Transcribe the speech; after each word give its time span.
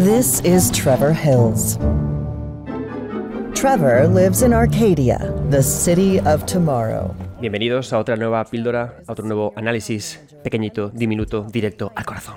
This 0.00 0.40
is 0.46 0.70
Trevor 0.70 1.12
Hills. 1.12 1.76
Trevor 3.52 4.08
lives 4.08 4.40
in 4.40 4.54
Arcadia, 4.54 5.18
the 5.50 5.62
city 5.62 6.18
of 6.20 6.46
tomorrow. 6.46 7.14
Bienvenidos 7.38 7.92
a 7.92 7.98
otra 7.98 8.16
nueva 8.16 8.42
píldora, 8.46 8.94
a 9.06 9.12
otro 9.12 9.26
nuevo 9.26 9.52
análisis 9.56 10.18
pequeñito, 10.42 10.88
diminuto, 10.88 11.46
directo 11.52 11.92
al 11.94 12.06
corazón 12.06 12.36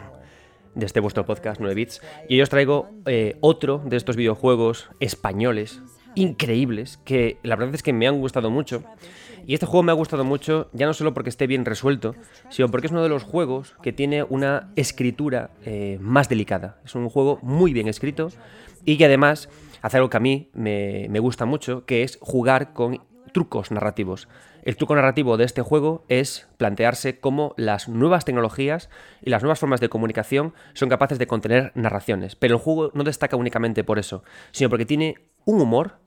de 0.76 0.86
este 0.86 1.00
vuestro 1.00 1.26
podcast 1.26 1.62
9 1.62 1.74
bits. 1.74 2.02
Y 2.28 2.36
hoy 2.36 2.42
os 2.42 2.50
traigo 2.50 2.90
eh, 3.06 3.38
otro 3.40 3.82
de 3.86 3.96
estos 3.96 4.18
videojuegos 4.18 4.90
españoles 5.00 5.82
increíbles 6.16 7.00
que 7.04 7.38
la 7.44 7.56
verdad 7.56 7.76
es 7.76 7.84
que 7.84 7.94
me 7.94 8.08
han 8.08 8.20
gustado 8.20 8.50
mucho. 8.50 8.84
Y 9.46 9.54
este 9.54 9.66
juego 9.66 9.84
me 9.84 9.92
ha 9.92 9.96
gustado 9.96 10.24
mucho, 10.24 10.70
ya 10.72 10.86
no 10.86 10.94
solo 10.94 11.14
porque 11.14 11.30
esté 11.30 11.48
bien 11.48 11.66
resuelto, 11.66 12.16
sino 12.50 12.70
porque 12.70 12.88
es 12.88 12.92
uno 12.92 13.04
de 13.04 13.10
los 13.10 13.24
juegos 13.24 13.76
que 13.82 13.92
tiene 13.92 14.24
una 14.24 14.72
escritura 14.76 15.52
eh, 15.66 15.98
más 16.00 16.30
delicada. 16.30 16.80
Es 16.86 16.96
un 16.96 17.10
juego 17.10 17.40
muy 17.42 17.74
bien 17.74 17.90
escrito 17.90 18.30
y 18.86 18.98
que 18.98 19.06
además 19.06 19.50
hace 19.82 19.98
algo 19.98 20.10
que 20.10 20.18
a 20.18 20.22
mí 20.22 20.50
me, 20.54 21.08
me 21.10 21.20
gusta 21.20 21.46
mucho, 21.46 21.86
que 21.86 22.04
es 22.04 22.18
jugar 22.22 22.74
con 22.74 23.02
trucos 23.34 23.72
narrativos. 23.72 24.30
El 24.64 24.78
truco 24.78 24.96
narrativo 24.96 25.36
de 25.36 25.44
este 25.44 25.62
juego 25.62 26.06
es 26.08 26.48
plantearse 26.56 27.20
cómo 27.20 27.54
las 27.58 27.90
nuevas 27.90 28.24
tecnologías 28.24 28.90
y 29.22 29.30
las 29.30 29.44
nuevas 29.44 29.60
formas 29.60 29.82
de 29.82 29.90
comunicación 29.90 30.54
son 30.74 30.88
capaces 30.88 31.20
de 31.20 31.28
contener 31.28 31.74
narraciones. 31.76 32.38
Pero 32.38 32.56
el 32.56 32.62
juego 32.62 32.92
no 32.94 33.04
destaca 33.04 33.36
únicamente 33.36 33.84
por 33.84 34.00
eso, 34.00 34.24
sino 34.52 34.70
porque 34.70 34.86
tiene 34.86 35.16
un 35.44 35.60
humor 35.60 36.03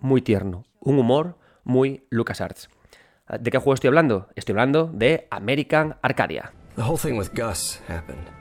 muy 0.00 0.22
tierno, 0.22 0.64
un 0.80 0.98
humor 0.98 1.36
muy 1.64 2.06
LucasArts. 2.10 2.68
¿De 3.40 3.50
qué 3.50 3.58
juego 3.58 3.74
estoy 3.74 3.88
hablando? 3.88 4.28
Estoy 4.36 4.54
hablando 4.54 4.90
de 4.92 5.28
American 5.30 5.96
Arcadia. 6.02 6.52
The 6.76 6.82
whole 6.82 6.98
thing 6.98 7.18
with 7.18 7.30
Gus 7.34 7.80
happened. 7.88 8.38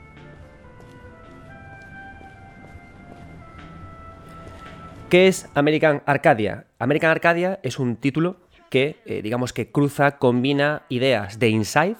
¿Qué 5.09 5.27
es 5.27 5.49
American 5.55 6.03
Arcadia? 6.05 6.67
American 6.79 7.11
Arcadia 7.11 7.59
es 7.63 7.79
un 7.79 7.95
título 7.95 8.37
que, 8.69 8.97
eh, 9.05 9.21
digamos 9.21 9.53
que 9.53 9.71
cruza, 9.71 10.17
combina 10.17 10.83
ideas 10.89 11.39
de 11.39 11.49
Inside, 11.49 11.95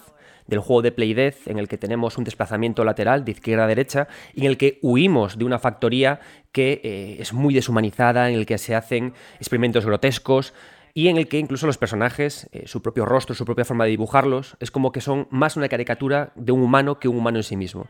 del 0.48 0.58
juego 0.58 0.82
de 0.82 0.90
Play 0.90 1.14
en 1.46 1.58
el 1.58 1.68
que 1.68 1.78
tenemos 1.78 2.18
un 2.18 2.24
desplazamiento 2.24 2.84
lateral 2.84 3.24
de 3.24 3.32
izquierda 3.32 3.64
a 3.64 3.68
derecha, 3.68 4.08
y 4.34 4.40
en 4.40 4.46
el 4.46 4.56
que 4.56 4.78
huimos 4.82 5.38
de 5.38 5.44
una 5.44 5.58
factoría 5.58 6.20
que 6.50 6.80
eh, 6.82 7.16
es 7.20 7.32
muy 7.32 7.54
deshumanizada, 7.54 8.28
en 8.28 8.34
el 8.34 8.46
que 8.46 8.58
se 8.58 8.74
hacen 8.74 9.14
experimentos 9.36 9.86
grotescos, 9.86 10.54
y 10.94 11.08
en 11.08 11.16
el 11.16 11.28
que 11.28 11.38
incluso 11.38 11.66
los 11.66 11.78
personajes, 11.78 12.48
eh, 12.52 12.64
su 12.66 12.82
propio 12.82 13.04
rostro, 13.04 13.34
su 13.34 13.44
propia 13.44 13.64
forma 13.64 13.84
de 13.84 13.90
dibujarlos, 13.90 14.56
es 14.58 14.70
como 14.70 14.90
que 14.90 15.00
son 15.00 15.28
más 15.30 15.56
una 15.56 15.68
caricatura 15.68 16.32
de 16.34 16.50
un 16.50 16.62
humano 16.62 16.98
que 16.98 17.08
un 17.08 17.18
humano 17.18 17.38
en 17.38 17.44
sí 17.44 17.56
mismo. 17.56 17.86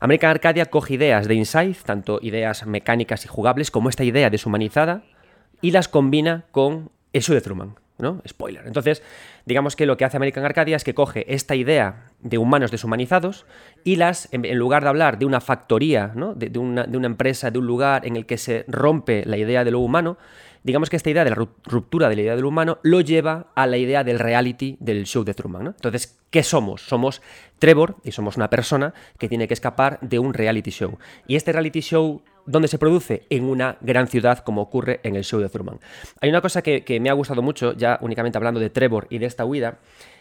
American 0.00 0.30
Arcadia 0.30 0.66
coge 0.66 0.94
ideas 0.94 1.28
de 1.28 1.34
Inside, 1.34 1.76
tanto 1.84 2.18
ideas 2.20 2.66
mecánicas 2.66 3.24
y 3.24 3.28
jugables 3.28 3.70
como 3.70 3.88
esta 3.88 4.04
idea 4.04 4.28
deshumanizada, 4.28 5.04
y 5.62 5.70
las 5.70 5.88
combina 5.88 6.44
con 6.50 6.90
eso 7.12 7.32
de 7.32 7.40
Truman. 7.40 7.76
¿No? 7.98 8.20
Spoiler. 8.26 8.66
Entonces, 8.66 9.02
digamos 9.44 9.76
que 9.76 9.86
lo 9.86 9.96
que 9.96 10.04
hace 10.04 10.16
American 10.16 10.44
Arcadia 10.44 10.76
es 10.76 10.84
que 10.84 10.94
coge 10.94 11.32
esta 11.32 11.54
idea 11.54 12.10
de 12.20 12.38
humanos 12.38 12.70
deshumanizados 12.70 13.46
y 13.84 13.96
las, 13.96 14.28
en, 14.32 14.58
lugar 14.58 14.82
de 14.82 14.88
hablar 14.88 15.18
de 15.18 15.26
una 15.26 15.40
factoría, 15.40 16.12
¿no? 16.14 16.34
de, 16.34 16.58
una, 16.58 16.84
de, 16.84 16.96
una, 16.96 17.06
empresa, 17.06 17.50
de 17.50 17.58
un 17.58 17.66
lugar 17.66 18.06
en 18.06 18.16
el 18.16 18.26
que 18.26 18.38
se 18.38 18.64
rompe 18.66 19.24
la 19.26 19.36
idea 19.36 19.64
de 19.64 19.70
lo 19.70 19.80
humano, 19.80 20.16
digamos 20.64 20.90
que 20.90 20.96
esta 20.96 21.10
idea 21.10 21.22
de 21.22 21.30
la 21.30 21.36
ruptura 21.36 22.08
de 22.08 22.16
la 22.16 22.22
idea 22.22 22.36
de 22.36 22.42
lo 22.42 22.48
humano 22.48 22.78
lo 22.82 23.00
lleva 23.00 23.52
a 23.54 23.68
la 23.68 23.76
idea 23.76 24.02
del 24.02 24.18
reality 24.18 24.76
del 24.80 25.04
show 25.04 25.22
de 25.22 25.34
Truman. 25.34 25.68
Entonces, 25.68 26.18
¿qué 26.30 26.42
somos? 26.42 26.82
Somos 26.82 27.22
Trevor 27.60 27.96
y 28.02 28.10
somos 28.10 28.36
una 28.36 28.50
persona 28.50 28.92
que 29.18 29.28
tiene 29.28 29.46
que 29.46 29.54
escapar 29.54 30.00
de 30.00 30.18
un 30.18 30.34
reality 30.34 30.70
show. 30.70 30.98
Y 31.28 31.36
este 31.36 31.52
reality 31.52 31.80
show 31.80 32.22
¿Dónde 32.46 32.68
se 32.68 32.78
produce? 32.78 33.22
En 33.30 33.44
una 33.44 33.78
gran 33.80 34.06
ciudad 34.06 34.40
como 34.40 34.60
ocurre 34.60 35.00
en 35.02 35.16
el 35.16 35.24
show 35.24 35.40
de 35.40 35.48
Truman. 35.48 35.80
Hay 36.20 36.28
una 36.28 36.42
cosa 36.42 36.62
que, 36.62 37.00
me 37.00 37.08
ha 37.08 37.14
gustado 37.14 37.42
mucho, 37.42 37.72
ya 37.72 37.98
únicamente 38.02 38.36
hablando 38.36 38.60
de 38.60 38.70
Trevor 38.70 39.06
y 39.08 39.18
de 39.18 39.26
esta 39.26 39.44
huida, 39.44 39.78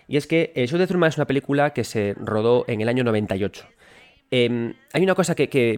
y 0.08 0.18
es 0.18 0.28
que 0.28 0.54
el 0.56 0.68
show 0.68 0.80
de 0.80 0.88
Truman 0.88 1.10
es 1.10 1.18
una 1.18 1.28
película 1.28 1.74
que 1.74 1.84
se 1.84 2.16
rodó 2.18 2.66
en 2.68 2.82
el 2.82 2.90
año 2.90 3.04
98. 3.04 3.66
Em, 4.32 4.74
hay 4.94 5.04
una 5.04 5.16
cosa 5.16 5.36
que, 5.36 5.78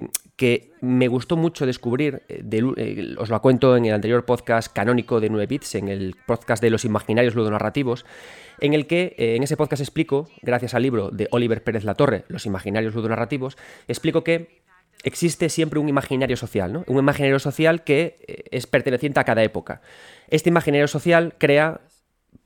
me 0.82 1.08
gustó 1.08 1.38
mucho 1.38 1.66
descubrir, 1.66 2.24
eh, 2.28 2.44
eh, 2.78 3.16
os 3.18 3.30
lo 3.30 3.42
cuento 3.42 3.78
en 3.78 3.86
el 3.86 3.94
anterior 3.94 4.26
podcast 4.26 4.72
canónico 4.72 5.20
de 5.20 5.30
9 5.30 5.48
bits, 5.48 5.76
en 5.76 5.88
el 5.88 6.16
podcast 6.26 6.62
de 6.62 6.70
los 6.70 6.86
imaginarios 6.86 7.36
ludonarrativos, 7.36 8.06
en 8.60 8.74
el 8.74 8.86
que 8.86 9.16
eh, 9.18 9.36
en 9.36 9.44
ese 9.44 9.58
podcast 9.58 9.82
explico, 9.82 10.30
gracias 10.42 10.74
al 10.74 10.84
libro 10.84 11.10
de 11.10 11.28
Oliver 11.32 11.64
Pérez 11.64 11.84
Latorre, 11.84 12.26
Los 12.28 12.46
imaginarios 12.46 12.94
ludonarrativos, 12.94 13.58
explico 13.88 14.24
que 14.24 14.62
existe 15.04 15.50
siempre 15.50 15.80
un 15.80 15.90
imaginario 15.90 16.36
social, 16.36 16.74
¿no? 16.74 16.84
Un 16.88 17.00
imaginario 17.00 17.40
social 17.40 17.84
que 17.84 18.18
es 18.52 18.66
perteneciente 18.66 19.20
a 19.20 19.24
cada 19.24 19.44
época. 19.44 19.82
Este 20.30 20.50
imaginario 20.50 20.88
social 20.88 21.36
crea 21.38 21.82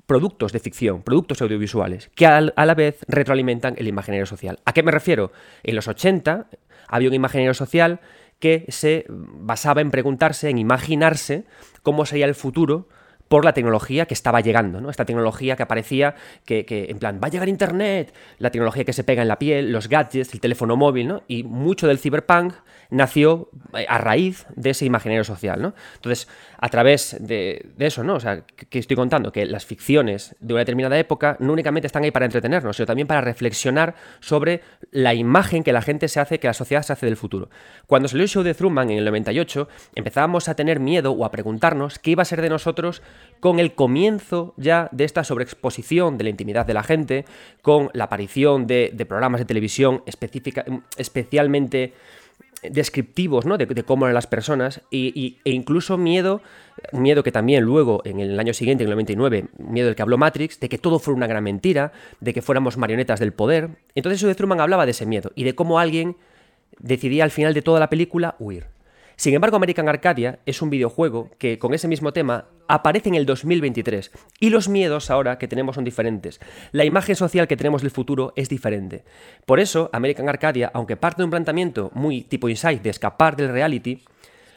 productos 0.05 0.51
de 0.51 0.59
ficción, 0.59 1.03
productos 1.03 1.41
audiovisuales, 1.41 2.09
que 2.15 2.25
a 2.25 2.41
la 2.41 2.73
vez 2.73 2.97
retroalimentan 3.07 3.75
el 3.77 3.87
imaginario 3.87 4.25
social. 4.25 4.59
¿A 4.65 4.73
qué 4.73 4.81
me 4.83 4.91
refiero? 4.91 5.31
En 5.63 5.75
los 5.75 5.87
80 5.87 6.47
había 6.89 7.09
un 7.09 7.15
imaginario 7.15 7.53
social 7.53 8.01
que 8.39 8.65
se 8.69 9.05
basaba 9.09 9.81
en 9.81 9.91
preguntarse, 9.91 10.49
en 10.49 10.57
imaginarse 10.57 11.45
cómo 11.83 12.05
sería 12.05 12.25
el 12.25 12.35
futuro 12.35 12.87
por 13.29 13.45
la 13.45 13.53
tecnología 13.53 14.07
que 14.07 14.15
estaba 14.15 14.41
llegando, 14.41 14.81
¿no? 14.81 14.89
Esta 14.89 15.05
tecnología 15.05 15.55
que 15.55 15.63
aparecía, 15.63 16.15
que, 16.45 16.65
en 16.89 16.97
plan, 16.97 17.21
va 17.23 17.27
a 17.27 17.29
llegar 17.29 17.47
Internet, 17.47 18.13
la 18.39 18.49
tecnología 18.49 18.83
que 18.83 18.91
se 18.91 19.03
pega 19.03 19.21
en 19.21 19.27
la 19.27 19.39
piel, 19.39 19.71
los 19.71 19.87
gadgets, 19.87 20.33
el 20.33 20.41
teléfono 20.41 20.75
móvil, 20.75 21.07
¿no? 21.07 21.23
Y 21.27 21.43
mucho 21.43 21.87
del 21.87 21.99
cyberpunk 21.99 22.53
nació 22.89 23.49
eh, 23.77 23.85
a 23.87 23.99
raíz 23.99 24.47
de 24.55 24.71
ese 24.71 24.85
imaginario 24.85 25.23
social, 25.23 25.61
¿no? 25.61 25.75
Entonces, 25.95 26.27
a 26.57 26.69
través 26.69 27.17
de, 27.19 27.69
eso, 27.77 28.03
¿no? 28.03 28.15
O 28.15 28.19
sea, 28.19 28.41
que 28.41 28.79
estoy 28.79 28.95
contando 28.95 29.31
que 29.31 29.45
las 29.45 29.65
ficciones 29.65 30.35
de 30.39 30.55
una 30.55 30.61
determinada 30.61 30.97
época 30.97 31.37
no 31.39 31.53
únicamente 31.53 31.85
están 31.85 32.03
ahí 32.03 32.11
para 32.11 32.25
entretenernos, 32.25 32.75
sino 32.75 32.87
también 32.87 33.07
para 33.07 33.21
reflexionar 33.21 33.93
sobre 34.19 34.61
la 34.91 35.13
imagen 35.13 35.63
que 35.63 35.71
la 35.71 35.83
gente 35.83 36.07
se 36.07 36.19
hace, 36.19 36.39
que 36.39 36.47
la 36.47 36.53
sociedad 36.53 36.81
se 36.81 36.93
hace 36.93 37.05
del 37.05 37.15
futuro. 37.15 37.49
Cuando 37.85 38.07
salió 38.07 38.23
el 38.23 38.29
show 38.29 38.41
de 38.41 38.55
Truman 38.55 38.89
en 38.89 38.97
el 38.97 39.05
98, 39.05 39.69
empezábamos 39.93 40.49
a 40.49 40.55
tener 40.55 40.79
miedo 40.79 41.11
o 41.11 41.25
a 41.25 41.31
preguntarnos 41.31 41.99
qué 41.99 42.11
iba 42.11 42.23
a 42.23 42.25
ser 42.25 42.41
de 42.41 42.49
nosotros 42.49 43.03
con 43.39 43.59
el 43.59 43.73
comienzo 43.73 44.53
ya 44.57 44.89
de 44.91 45.05
esta 45.05 45.23
sobreexposición 45.23 46.17
de 46.17 46.25
la 46.25 46.29
intimidad 46.29 46.65
de 46.65 46.73
la 46.73 46.83
gente, 46.83 47.25
con 47.61 47.89
la 47.93 48.05
aparición 48.05 48.67
de, 48.67 48.93
programas 49.07 49.39
de 49.39 49.45
televisión 49.45 50.03
específica, 50.05 50.65
especialmente 50.97 51.93
descriptivos 52.61 53.45
¿no? 53.45 53.57
de, 53.57 53.67
cómo 53.83 54.05
eran 54.05 54.15
las 54.15 54.27
personas 54.27 54.81
y, 54.91 55.37
e 55.45 55.51
incluso 55.51 55.97
miedo, 55.97 56.41
miedo 56.91 57.23
que 57.23 57.31
también 57.31 57.63
luego 57.63 58.01
en 58.03 58.19
el 58.19 58.37
año 58.39 58.53
siguiente, 58.53 58.83
en 58.83 58.89
el 58.89 58.95
99, 58.95 59.45
miedo 59.57 59.87
del 59.87 59.95
que 59.95 60.01
habló 60.01 60.17
Matrix, 60.17 60.59
de 60.59 60.67
que 60.67 60.77
todo 60.77 60.99
fuera 60.99 61.15
una 61.15 61.27
gran 61.27 61.43
mentira, 61.43 61.93
de 62.19 62.33
que 62.33 62.41
fuéramos 62.41 62.77
marionetas 62.77 63.19
del 63.19 63.31
poder. 63.31 63.69
Entonces 63.95 64.35
Truman 64.35 64.59
hablaba 64.59 64.85
de 64.85 64.91
ese 64.91 65.05
miedo 65.05 65.31
y 65.35 65.45
de 65.45 65.55
cómo 65.55 65.79
alguien 65.79 66.17
decidía 66.79 67.23
al 67.23 67.31
final 67.31 67.53
de 67.53 67.61
toda 67.61 67.79
la 67.79 67.89
película 67.89 68.35
huir. 68.39 68.65
Sin 69.19 69.33
embargo, 69.33 69.57
American 69.57 69.89
Arcadia 69.89 70.39
es 70.45 70.61
un 70.61 70.69
videojuego 70.69 71.29
que 71.37 71.59
con 71.59 71.73
ese 71.73 71.89
mismo 71.89 72.13
tema 72.13 72.45
aparece 72.69 73.09
en 73.09 73.15
el 73.15 73.25
2023 73.25 74.11
y 74.39 74.49
los 74.49 74.69
miedos 74.69 75.11
ahora 75.11 75.37
que 75.37 75.49
tenemos 75.49 75.75
son 75.75 75.83
diferentes. 75.83 76.39
La 76.71 76.85
imagen 76.85 77.17
social 77.17 77.45
que 77.45 77.57
tenemos 77.57 77.81
del 77.81 77.91
futuro 77.91 78.31
es 78.37 78.47
diferente. 78.47 79.03
Por 79.45 79.59
eso, 79.59 79.89
American 79.91 80.29
Arcadia, 80.29 80.71
aunque 80.73 80.95
parte 80.95 81.17
de 81.17 81.25
un 81.25 81.31
planteamiento 81.31 81.91
muy 81.95 82.21
tipo 82.21 82.47
Inside 82.47 82.79
de 82.79 82.91
escapar 82.91 83.35
del 83.35 83.49
reality, 83.51 84.05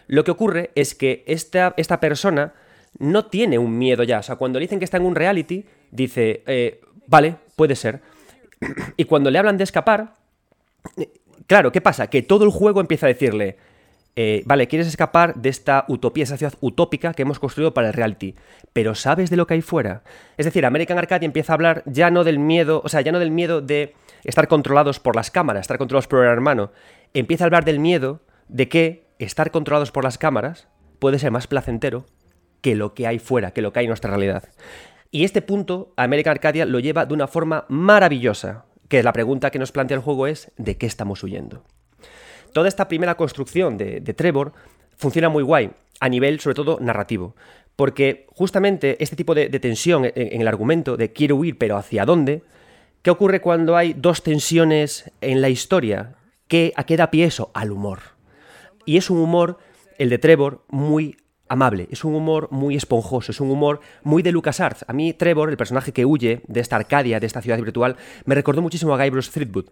lo 0.07 0.23
que 0.23 0.31
ocurre 0.31 0.71
es 0.77 0.95
que 0.95 1.25
esta, 1.27 1.75
esta 1.77 1.99
persona 1.99 2.55
no 3.01 3.27
tiene 3.27 3.59
un 3.59 3.77
miedo 3.77 4.05
ya. 4.05 4.21
O 4.21 4.23
sea, 4.23 4.37
cuando 4.37 4.61
le 4.61 4.67
dicen 4.67 4.79
que 4.79 4.85
está 4.85 4.99
en 4.99 5.07
un 5.07 5.17
reality, 5.17 5.67
dice, 5.91 6.45
eh, 6.47 6.81
vale, 7.09 7.35
puede 7.57 7.75
ser. 7.75 8.01
Y 8.97 9.07
cuando 9.07 9.29
le 9.29 9.41
hablan 9.41 9.57
de 9.57 9.65
escapar, 9.65 10.19
eh, 10.99 11.11
claro, 11.49 11.73
¿qué 11.73 11.81
pasa? 11.81 12.07
Que 12.07 12.23
todo 12.23 12.45
el 12.45 12.53
juego 12.53 12.81
empieza 12.81 13.07
a 13.07 13.09
decirle, 13.09 13.57
eh, 14.15 14.43
vale, 14.45 14.69
quieres 14.69 14.87
escapar 14.89 15.37
de 15.37 15.49
esta 15.49 15.87
utopía, 15.89 16.25
esa 16.25 16.37
ciudad 16.37 16.55
utópica 16.61 17.15
que 17.15 17.23
hemos 17.23 17.39
construido 17.39 17.73
para 17.73 17.89
el 17.89 17.95
reality, 17.95 18.35
pero 18.73 18.95
¿sabes 18.95 19.31
de 19.31 19.37
lo 19.37 19.47
que 19.47 19.55
hay 19.55 19.63
fuera? 19.63 20.03
Es 20.37 20.45
decir, 20.45 20.67
American 20.67 20.99
Arcade 20.99 21.25
empieza 21.25 21.53
a 21.53 21.55
hablar 21.55 21.83
ya 21.87 22.11
no 22.11 22.23
del 22.23 22.39
miedo, 22.39 22.83
o 22.85 22.89
sea, 22.89 23.01
ya 23.01 23.13
no 23.13 23.19
del 23.19 23.31
miedo 23.31 23.63
de 23.63 23.95
estar 24.25 24.49
controlados 24.49 25.01
por 25.01 25.17
las 25.17 25.31
cámaras, 25.31 25.63
estar 25.63 25.79
controlados 25.79 26.09
por 26.09 26.25
el 26.25 26.31
hermano, 26.31 26.73
empieza 27.15 27.45
a 27.45 27.47
hablar 27.47 27.65
del 27.65 27.79
miedo 27.79 28.21
de 28.49 28.69
que 28.69 29.07
estar 29.19 29.51
controlados 29.51 29.93
por 29.93 30.05
las 30.05 30.19
cámaras 30.19 30.69
puede 30.99 31.19
ser 31.19 31.31
más 31.31 31.47
placentero 31.47 32.05
que 32.61 32.75
lo 32.75 32.93
que 32.93 33.07
hay 33.07 33.19
fuera, 33.19 33.53
que 33.53 33.63
lo 33.63 33.73
que 33.73 33.81
hay 33.81 33.87
en 33.87 33.91
nuestra 33.91 34.11
realidad. 34.11 34.45
Y 35.11 35.25
este 35.25 35.43
punto 35.43 35.95
American 35.97 36.33
Arcadia 36.33 36.67
lo 36.67 36.81
lleva 36.81 37.07
de 37.07 37.15
una 37.15 37.29
forma 37.29 37.65
maravillosa, 37.69 38.67
que 38.89 39.03
la 39.03 39.13
pregunta 39.13 39.51
que 39.51 39.59
nos 39.59 39.73
plantea 39.73 39.97
el 39.97 40.03
juego 40.03 40.27
es 40.27 40.53
¿de 40.59 40.77
qué 40.77 40.87
estamos 40.87 41.23
huyendo? 41.23 41.65
Toda 42.53 42.69
esta 42.69 42.89
primera 42.89 43.17
construcción 43.17 43.77
de, 43.77 44.01
Trevor 44.01 44.53
funciona 44.97 45.29
muy 45.29 45.43
guay, 45.43 45.71
a 46.01 46.09
nivel 46.09 46.41
sobre 46.41 46.55
todo 46.55 46.79
narrativo. 46.81 47.35
Porque 47.77 48.27
justamente 48.31 49.03
este 49.03 49.17
tipo 49.17 49.35
de, 49.35 49.49
tensión 49.59 50.05
en, 50.05 50.41
el 50.41 50.49
argumento 50.49 50.97
de 50.97 51.13
quiero 51.13 51.37
huir, 51.37 51.59
pero 51.59 51.77
¿hacia 51.77 52.05
dónde? 52.05 52.43
¿Qué 53.03 53.11
ocurre 53.11 53.41
cuando 53.41 53.77
hay 53.77 53.95
dos 53.95 54.23
tensiones 54.23 55.11
en 55.21 55.41
la 55.41 55.49
historia? 55.49 56.15
¿Qué, 56.49 56.73
¿A 56.77 56.85
qué 56.85 56.97
da 56.97 57.11
pie 57.11 57.25
eso? 57.25 57.51
Al 57.55 57.73
humor. 57.73 58.01
Y 58.85 58.97
es 58.97 59.11
un 59.11 59.19
humor, 59.19 59.59
el 59.99 60.11
de 60.11 60.19
Trevor, 60.19 60.65
muy 60.69 61.17
amable, 61.53 61.87
es 61.91 62.03
un 62.03 62.15
humor 62.15 62.49
muy 62.51 62.77
esponjoso, 62.77 63.31
es 63.31 63.39
un 63.39 63.51
humor 63.51 63.81
muy 64.03 64.23
de 64.23 64.33
LucasArts. 64.33 64.87
A 64.89 64.95
mí 64.95 65.13
Trevor, 65.13 65.51
el 65.51 65.59
personaje 65.59 65.93
que 65.93 66.07
huye 66.07 66.41
de 66.49 66.61
esta 66.61 66.77
Arcadia, 66.77 67.21
de 67.21 67.27
esta 67.27 67.43
ciudad 67.43 67.59
virtual, 67.59 67.97
me 68.25 68.35
recordó 68.35 68.63
muchísimo 68.63 68.95
a 68.95 69.05
Guybrush 69.05 69.29
Threepwood, 69.29 69.67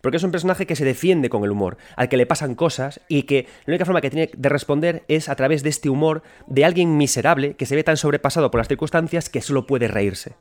porque 0.00 0.16
es 0.16 0.22
un 0.22 0.30
personaje 0.30 0.66
que 0.66 0.74
se 0.76 0.86
defiende 0.86 1.28
con 1.28 1.44
el 1.44 1.50
humor, 1.50 1.76
al 1.94 2.08
que 2.08 2.16
le 2.16 2.24
pasan 2.24 2.54
cosas 2.54 3.02
y 3.06 3.24
que 3.24 3.46
la 3.66 3.72
única 3.72 3.84
forma 3.84 4.00
que 4.00 4.08
tiene 4.08 4.30
de 4.34 4.48
responder 4.48 5.04
es 5.08 5.28
a 5.28 5.36
través 5.36 5.62
de 5.62 5.68
este 5.68 5.90
humor 5.90 6.22
de 6.46 6.64
alguien 6.64 6.96
miserable 6.96 7.54
que 7.54 7.66
se 7.66 7.76
ve 7.76 7.84
tan 7.84 7.98
sobrepasado 7.98 8.50
por 8.50 8.58
las 8.58 8.68
circunstancias 8.68 9.28
que 9.28 9.42
solo 9.42 9.66
puede 9.66 9.88
reírse. 9.88 10.36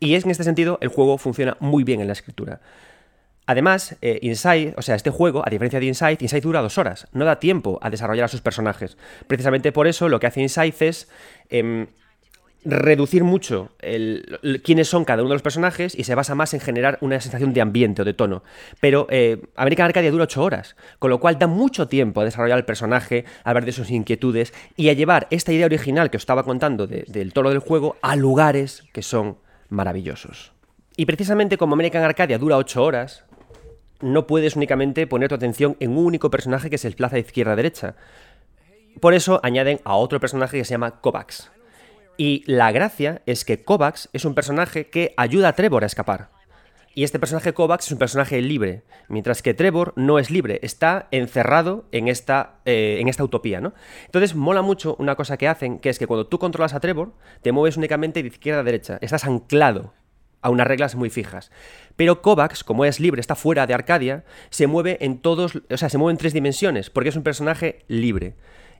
Y 0.00 0.14
es 0.14 0.24
en 0.24 0.30
este 0.30 0.44
sentido 0.44 0.78
el 0.80 0.88
juego 0.88 1.18
funciona 1.18 1.58
muy 1.60 1.84
bien 1.84 2.00
en 2.00 2.06
la 2.06 2.14
escritura. 2.14 2.60
Además, 3.48 3.96
eh, 4.02 4.18
Inside, 4.20 4.74
o 4.76 4.82
sea, 4.82 4.94
este 4.94 5.08
juego, 5.08 5.42
a 5.42 5.48
diferencia 5.48 5.80
de 5.80 5.86
Inside, 5.86 6.18
Inside 6.20 6.42
dura 6.42 6.60
dos 6.60 6.76
horas, 6.76 7.06
no 7.14 7.24
da 7.24 7.40
tiempo 7.40 7.78
a 7.80 7.88
desarrollar 7.88 8.26
a 8.26 8.28
sus 8.28 8.42
personajes. 8.42 8.98
Precisamente 9.26 9.72
por 9.72 9.86
eso 9.86 10.10
lo 10.10 10.20
que 10.20 10.26
hace 10.26 10.42
Inside 10.42 10.74
es 10.80 11.08
em, 11.48 11.86
reducir 12.62 13.24
mucho 13.24 13.70
quiénes 14.62 14.88
son 14.88 15.06
cada 15.06 15.22
uno 15.22 15.30
de 15.30 15.36
los 15.36 15.42
personajes 15.42 15.98
y 15.98 16.04
se 16.04 16.14
basa 16.14 16.34
más 16.34 16.52
en 16.52 16.60
generar 16.60 16.98
una 17.00 17.18
sensación 17.22 17.54
de 17.54 17.62
ambiente 17.62 18.02
o 18.02 18.04
de 18.04 18.12
tono. 18.12 18.42
Pero 18.80 19.06
eh, 19.08 19.40
American 19.56 19.86
Arcadia 19.86 20.10
dura 20.10 20.24
ocho 20.24 20.44
horas, 20.44 20.76
con 20.98 21.08
lo 21.08 21.18
cual 21.18 21.38
da 21.38 21.46
mucho 21.46 21.88
tiempo 21.88 22.20
a 22.20 22.26
desarrollar 22.26 22.58
el 22.58 22.66
personaje, 22.66 23.24
a 23.44 23.54
ver 23.54 23.64
de 23.64 23.72
sus 23.72 23.90
inquietudes 23.90 24.52
y 24.76 24.90
a 24.90 24.92
llevar 24.92 25.26
esta 25.30 25.54
idea 25.54 25.64
original 25.64 26.10
que 26.10 26.18
os 26.18 26.22
estaba 26.22 26.42
contando 26.42 26.86
del 26.86 27.32
tono 27.32 27.48
del 27.48 27.60
juego 27.60 27.96
a 28.02 28.14
lugares 28.14 28.84
que 28.92 29.00
son 29.00 29.38
maravillosos. 29.70 30.52
Y 30.98 31.06
precisamente 31.06 31.56
como 31.56 31.74
American 31.74 32.02
Arcadia 32.02 32.38
dura 32.38 32.56
ocho 32.56 32.82
horas, 32.82 33.24
no 34.00 34.26
puedes 34.26 34.56
únicamente 34.56 35.06
poner 35.06 35.28
tu 35.28 35.34
atención 35.34 35.76
en 35.80 35.92
un 35.92 36.04
único 36.04 36.30
personaje 36.30 36.70
que 36.70 36.78
se 36.78 36.88
desplaza 36.88 37.16
de 37.16 37.20
izquierda 37.20 37.52
a 37.52 37.56
derecha. 37.56 37.96
Por 39.00 39.14
eso 39.14 39.40
añaden 39.42 39.80
a 39.84 39.96
otro 39.96 40.20
personaje 40.20 40.58
que 40.58 40.64
se 40.64 40.72
llama 40.72 41.00
Kovacs. 41.00 41.50
Y 42.16 42.42
la 42.46 42.72
gracia 42.72 43.22
es 43.26 43.44
que 43.44 43.62
Kovacs 43.62 44.08
es 44.12 44.24
un 44.24 44.34
personaje 44.34 44.88
que 44.88 45.14
ayuda 45.16 45.48
a 45.48 45.52
Trevor 45.54 45.84
a 45.84 45.86
escapar. 45.86 46.30
Y 46.94 47.04
este 47.04 47.20
personaje 47.20 47.54
Kovacs 47.54 47.86
es 47.86 47.92
un 47.92 47.98
personaje 47.98 48.42
libre, 48.42 48.82
mientras 49.08 49.40
que 49.40 49.54
Trevor 49.54 49.92
no 49.94 50.18
es 50.18 50.32
libre, 50.32 50.58
está 50.62 51.06
encerrado 51.12 51.84
en 51.92 52.08
esta, 52.08 52.56
eh, 52.64 52.96
en 52.98 53.06
esta 53.06 53.22
utopía, 53.22 53.60
¿no? 53.60 53.72
Entonces 54.06 54.34
mola 54.34 54.62
mucho 54.62 54.96
una 54.98 55.14
cosa 55.14 55.36
que 55.36 55.46
hacen, 55.46 55.78
que 55.78 55.90
es 55.90 55.98
que 56.00 56.08
cuando 56.08 56.26
tú 56.26 56.40
controlas 56.40 56.74
a 56.74 56.80
Trevor, 56.80 57.12
te 57.40 57.52
mueves 57.52 57.76
únicamente 57.76 58.20
de 58.20 58.28
izquierda 58.28 58.62
a 58.62 58.64
derecha, 58.64 58.98
estás 59.00 59.24
anclado 59.26 59.92
a 60.48 60.50
unas 60.50 60.66
reglas 60.66 60.94
muy 60.94 61.10
fijas. 61.10 61.50
Pero 61.96 62.22
Kovacs, 62.22 62.64
como 62.64 62.84
es 62.84 63.00
libre, 63.00 63.20
está 63.20 63.34
fuera 63.34 63.66
de 63.66 63.74
Arcadia, 63.74 64.24
se 64.50 64.66
mueve 64.66 64.98
en 65.00 65.18
todos, 65.18 65.60
o 65.70 65.76
sea, 65.76 65.88
se 65.88 65.98
mueve 65.98 66.12
en 66.12 66.18
tres 66.18 66.32
dimensiones, 66.32 66.90
porque 66.90 67.10
es 67.10 67.16
un 67.16 67.22
personaje 67.22 67.84
libre. 67.88 68.34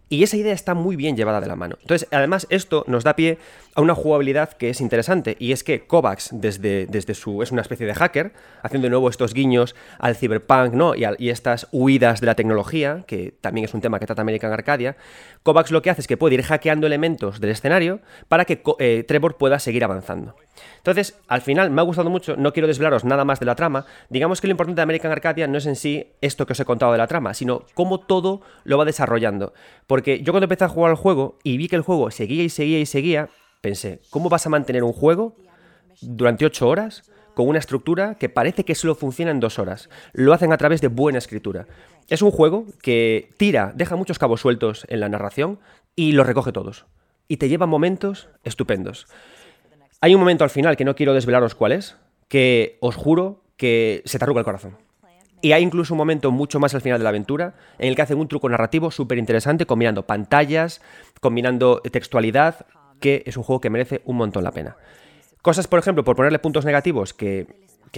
Y 0.08 0.22
esa 0.22 0.36
idea 0.36 0.54
está 0.54 0.74
muy 0.74 0.96
bien 0.96 1.16
llevada 1.16 1.40
de 1.40 1.46
la 1.46 1.56
mano. 1.56 1.76
Entonces, 1.82 2.08
además, 2.10 2.46
esto 2.50 2.84
nos 2.86 3.04
da 3.04 3.14
pie 3.14 3.38
a 3.74 3.82
una 3.82 3.94
jugabilidad 3.94 4.54
que 4.54 4.70
es 4.70 4.80
interesante, 4.80 5.36
y 5.38 5.52
es 5.52 5.62
que 5.62 5.86
Kovacs, 5.86 6.30
desde, 6.32 6.86
desde 6.86 7.14
su. 7.14 7.42
es 7.42 7.52
una 7.52 7.62
especie 7.62 7.86
de 7.86 7.94
hacker, 7.94 8.32
haciendo 8.62 8.86
de 8.86 8.90
nuevo 8.90 9.08
estos 9.08 9.34
guiños 9.34 9.76
al 9.98 10.16
cyberpunk, 10.16 10.72
¿no? 10.72 10.94
Y, 10.94 11.04
y 11.18 11.30
estas 11.30 11.68
huidas 11.72 12.20
de 12.20 12.26
la 12.26 12.34
tecnología, 12.34 13.04
que 13.06 13.34
también 13.40 13.66
es 13.66 13.74
un 13.74 13.80
tema 13.80 13.98
que 13.98 14.06
trata 14.06 14.22
American 14.22 14.52
Arcadia. 14.52 14.96
Kovacs 15.42 15.70
lo 15.70 15.82
que 15.82 15.90
hace 15.90 16.00
es 16.00 16.06
que 16.06 16.16
puede 16.16 16.34
ir 16.34 16.42
hackeando 16.42 16.86
elementos 16.86 17.40
del 17.40 17.50
escenario 17.50 18.00
para 18.28 18.44
que 18.44 18.62
eh, 18.78 19.04
Trevor 19.06 19.36
pueda 19.36 19.58
seguir 19.58 19.84
avanzando. 19.84 20.34
Entonces, 20.78 21.18
al 21.28 21.40
final 21.40 21.70
me 21.70 21.80
ha 21.80 21.84
gustado 21.84 22.10
mucho, 22.10 22.36
no 22.36 22.52
quiero 22.52 22.66
desvelaros 22.66 23.04
nada 23.04 23.24
más 23.24 23.40
de 23.40 23.46
la 23.46 23.54
trama. 23.54 23.86
Digamos 24.08 24.40
que 24.40 24.46
lo 24.46 24.52
importante 24.52 24.78
de 24.78 24.82
American 24.82 25.12
Arcadia 25.12 25.46
no 25.46 25.58
es 25.58 25.66
en 25.66 25.76
sí 25.76 26.12
esto 26.20 26.46
que 26.46 26.52
os 26.52 26.60
he 26.60 26.64
contado 26.64 26.92
de 26.92 26.98
la 26.98 27.06
trama, 27.06 27.34
sino 27.34 27.64
cómo 27.74 28.00
todo 28.00 28.40
lo 28.64 28.78
va 28.78 28.84
desarrollando. 28.84 29.52
Porque 29.98 30.22
yo 30.22 30.32
cuando 30.32 30.44
empecé 30.44 30.62
a 30.62 30.68
jugar 30.68 30.90
al 30.90 30.96
juego 30.96 31.40
y 31.42 31.56
vi 31.56 31.66
que 31.66 31.74
el 31.74 31.82
juego 31.82 32.12
seguía 32.12 32.44
y 32.44 32.50
seguía 32.50 32.78
y 32.78 32.86
seguía, 32.86 33.30
pensé, 33.60 34.00
¿cómo 34.10 34.28
vas 34.28 34.46
a 34.46 34.48
mantener 34.48 34.84
un 34.84 34.92
juego 34.92 35.34
durante 36.00 36.46
ocho 36.46 36.68
horas? 36.68 37.02
con 37.34 37.48
una 37.48 37.58
estructura 37.58 38.16
que 38.16 38.28
parece 38.28 38.64
que 38.64 38.74
solo 38.74 38.94
funciona 38.96 39.30
en 39.32 39.38
dos 39.40 39.58
horas. 39.60 39.88
Lo 40.12 40.32
hacen 40.32 40.52
a 40.52 40.56
través 40.56 40.80
de 40.80 40.88
buena 40.88 41.18
escritura. 41.18 41.66
Es 42.08 42.22
un 42.22 42.32
juego 42.32 42.66
que 42.80 43.30
tira, 43.36 43.72
deja 43.76 43.94
muchos 43.94 44.18
cabos 44.18 44.40
sueltos 44.40 44.84
en 44.88 45.00
la 45.00 45.08
narración 45.08 45.60
y 45.94 46.12
los 46.12 46.26
recoge 46.26 46.50
todos. 46.50 46.86
Y 47.28 47.36
te 47.36 47.48
lleva 47.48 47.66
momentos 47.66 48.28
estupendos. 48.42 49.06
Hay 50.00 50.14
un 50.14 50.20
momento 50.20 50.44
al 50.44 50.50
final 50.50 50.76
que 50.76 50.84
no 50.84 50.96
quiero 50.96 51.14
desvelaros 51.14 51.54
cuál 51.54 51.72
es, 51.72 51.96
que 52.28 52.76
os 52.80 52.96
juro 52.96 53.42
que 53.56 54.02
se 54.04 54.18
te 54.18 54.24
arruga 54.24 54.40
el 54.40 54.44
corazón. 54.44 54.76
Y 55.40 55.52
hay 55.52 55.62
incluso 55.62 55.94
un 55.94 55.98
momento 55.98 56.30
mucho 56.30 56.58
más 56.58 56.74
al 56.74 56.80
final 56.80 56.98
de 56.98 57.04
la 57.04 57.10
aventura 57.10 57.54
en 57.78 57.88
el 57.88 57.96
que 57.96 58.02
hacen 58.02 58.18
un 58.18 58.28
truco 58.28 58.48
narrativo 58.48 58.90
súper 58.90 59.18
interesante 59.18 59.66
combinando 59.66 60.06
pantallas, 60.06 60.80
combinando 61.20 61.80
textualidad, 61.80 62.66
que 63.00 63.22
es 63.26 63.36
un 63.36 63.44
juego 63.44 63.60
que 63.60 63.70
merece 63.70 64.02
un 64.04 64.16
montón 64.16 64.42
la 64.42 64.52
pena. 64.52 64.76
Cosas, 65.42 65.68
por 65.68 65.78
ejemplo, 65.78 66.04
por 66.04 66.16
ponerle 66.16 66.40
puntos 66.40 66.64
negativos 66.64 67.14
que, 67.14 67.46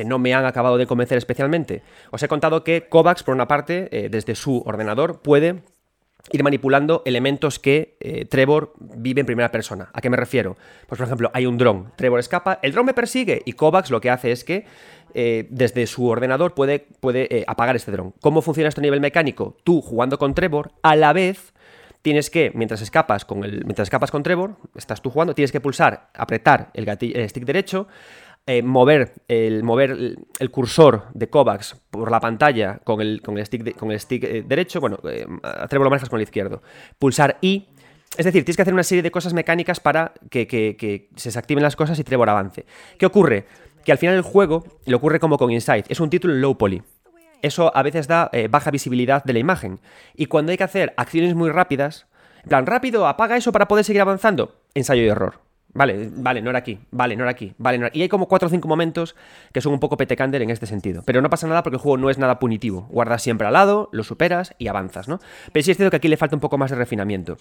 no 0.05 0.19
me 0.19 0.35
han 0.35 0.45
acabado 0.45 0.79
de 0.79 0.87
convencer 0.87 1.19
especialmente. 1.19 1.83
Os 2.11 2.23
he 2.23 2.29
contado 2.29 2.65
que 2.65 2.89
Kovacs, 2.89 3.23
por 3.23 3.35
una 3.35 3.49
parte, 3.49 3.89
eh, 3.91 4.09
desde 4.09 4.35
su 4.35 4.63
ordenador, 4.65 5.21
puede 5.21 5.63
ir 6.33 6.43
manipulando 6.43 7.03
elementos 7.05 7.59
que 7.59 7.97
eh, 8.01 8.25
Trevor 8.25 8.73
vive 8.79 9.21
en 9.21 9.27
primera 9.27 9.51
persona. 9.51 9.91
¿A 9.93 10.01
qué 10.01 10.11
me 10.11 10.17
refiero? 10.17 10.57
Pues 10.87 10.99
por 10.99 11.07
ejemplo, 11.07 11.31
hay 11.35 11.47
un 11.47 11.59
dron, 11.59 11.93
Trevor 11.97 12.21
escapa, 12.21 12.59
el 12.63 12.73
dron 12.73 12.87
me 12.87 12.95
persigue 12.95 13.43
y 13.45 13.53
Kovacs 13.55 13.91
lo 13.91 14.01
que 14.01 14.11
hace 14.11 14.33
es 14.33 14.45
que 14.45 14.67
eh, 15.15 15.47
desde 15.51 15.87
su 15.87 16.07
ordenador 16.07 16.55
puede, 16.55 16.87
puede 17.01 17.35
eh, 17.35 17.45
apagar 17.47 17.77
este 17.77 17.93
dron. 17.93 18.15
¿Cómo 18.21 18.43
funciona 18.43 18.69
esto 18.69 18.81
a 18.81 18.83
nivel 18.83 19.01
mecánico? 19.01 19.57
Tú 19.65 19.81
jugando 19.81 20.19
con 20.19 20.35
Trevor, 20.35 20.73
a 20.83 20.97
la 20.97 21.13
vez 21.13 21.53
tienes 22.03 22.31
que, 22.31 22.53
mientras 22.55 22.81
escapas 22.81 23.25
con 23.25 23.45
el, 23.45 23.65
mientras 23.65 23.87
escapas 23.87 24.11
con 24.11 24.23
Trevor, 24.23 24.57
estás 24.75 25.03
tú 25.03 25.11
jugando, 25.11 25.35
tienes 25.35 25.53
que 25.53 25.61
pulsar, 25.61 26.11
apretar 26.15 26.71
el, 26.75 26.89
el 26.89 27.29
stick 27.29 27.45
derecho, 27.45 27.89
eh, 28.47 28.63
mover, 28.63 29.13
el, 29.29 29.63
mover 29.63 30.17
el 30.39 30.51
cursor 30.51 31.09
de 31.13 31.29
Kovacs 31.29 31.77
por 31.91 32.11
la 32.11 32.21
pantalla 32.21 32.81
con 32.83 33.01
el, 33.01 33.21
con 33.23 33.39
el 33.39 33.45
stick, 33.45 33.77
con 33.77 33.93
el 33.93 34.01
stick 34.01 34.23
derecho, 34.47 34.81
bueno, 34.81 34.97
Trevor 35.69 35.85
lo 35.85 35.91
manejas 35.91 36.09
con 36.09 36.19
el 36.19 36.25
izquierdo. 36.25 36.63
Pulsar 36.99 37.39
I. 37.43 37.69
Es 38.17 38.25
decir, 38.25 38.45
tienes 38.45 38.57
que 38.57 38.63
hacer 38.63 38.75
una 38.75 38.83
serie 38.83 39.03
de 39.03 39.13
cosas 39.13 39.35
mecánicas 39.35 39.79
para 39.79 40.15
que, 40.31 41.09
se 41.15 41.29
desactiven 41.29 41.63
las 41.63 41.77
cosas 41.77 41.99
y 41.99 42.05
Trevor 42.05 42.29
avance. 42.29 42.67
¿Qué 42.99 43.07
ocurre? 43.07 43.47
Que 43.85 43.93
al 43.93 43.99
final 43.99 44.15
el 44.15 44.23
juego 44.23 44.65
le 44.85 44.95
ocurre 44.95 45.21
como 45.21 45.39
con 45.39 45.51
Inside. 45.51 45.85
Es 45.89 46.01
un 46.01 46.11
título 46.11 46.35
low 46.35 46.57
poly. 46.57 46.83
Eso 47.43 47.75
a 47.75 47.83
veces 47.83 48.07
da 48.07 48.31
baja 48.51 48.71
visibilidad 48.71 49.25
de 49.25 49.33
la 49.33 49.39
imagen. 49.39 49.81
Y 50.15 50.27
cuando 50.27 50.53
hay 50.53 50.59
que 50.59 50.65
hacer 50.65 50.93
acciones 50.97 51.35
muy 51.35 51.51
rápidas, 51.51 52.07
en 52.43 52.49
plan, 52.49 52.67
rápido, 52.67 53.07
apaga 53.07 53.37
eso 53.37 53.53
para 53.53 53.69
poder 53.69 53.85
seguir 53.85 54.03
avanzando, 54.03 54.55
ensayo 54.75 55.03
y 55.03 55.09
error. 55.09 55.41
Vale, 55.73 56.11
vale, 56.13 56.43
no 56.43 56.51
era 56.51 56.59
aquí, 56.59 56.81
vale, 56.91 57.15
no 57.15 57.23
era 57.23 57.31
aquí, 57.31 57.55
vale, 57.57 57.79
no 57.79 57.87
era... 57.87 57.97
Y 57.97 58.03
hay 58.03 58.09
como 58.09 58.27
cuatro 58.27 58.49
o 58.49 58.51
cinco 58.51 58.67
momentos 58.67 59.15
que 59.53 59.61
son 59.61 59.73
un 59.73 59.79
poco 59.79 59.97
petecander 59.97 60.43
en 60.43 60.51
este 60.51 60.67
sentido. 60.67 61.05
Pero 61.07 61.23
no 61.23 61.31
pasa 61.31 61.47
nada 61.47 61.63
porque 61.63 61.77
el 61.77 61.81
juego 61.81 61.97
no 61.97 62.11
es 62.11 62.19
nada 62.19 62.41
punitivo. 62.41 62.89
Guardas 62.91 63.23
siempre 63.23 63.47
al 63.47 63.53
lado, 63.53 63.89
lo 63.93 64.03
superas 64.03 64.55
y 64.59 64.67
avanzas, 64.67 65.07
¿no? 65.07 65.21
Pero 65.53 65.63
sí 65.63 65.71
es 65.71 65.77
cierto 65.77 65.91
que 65.91 65.99
aquí 65.99 66.09
le 66.09 66.17
falta 66.17 66.35
un 66.35 66.41
poco 66.41 66.59
más 66.59 66.71
de 66.71 66.77
refinamiento. 66.77 67.37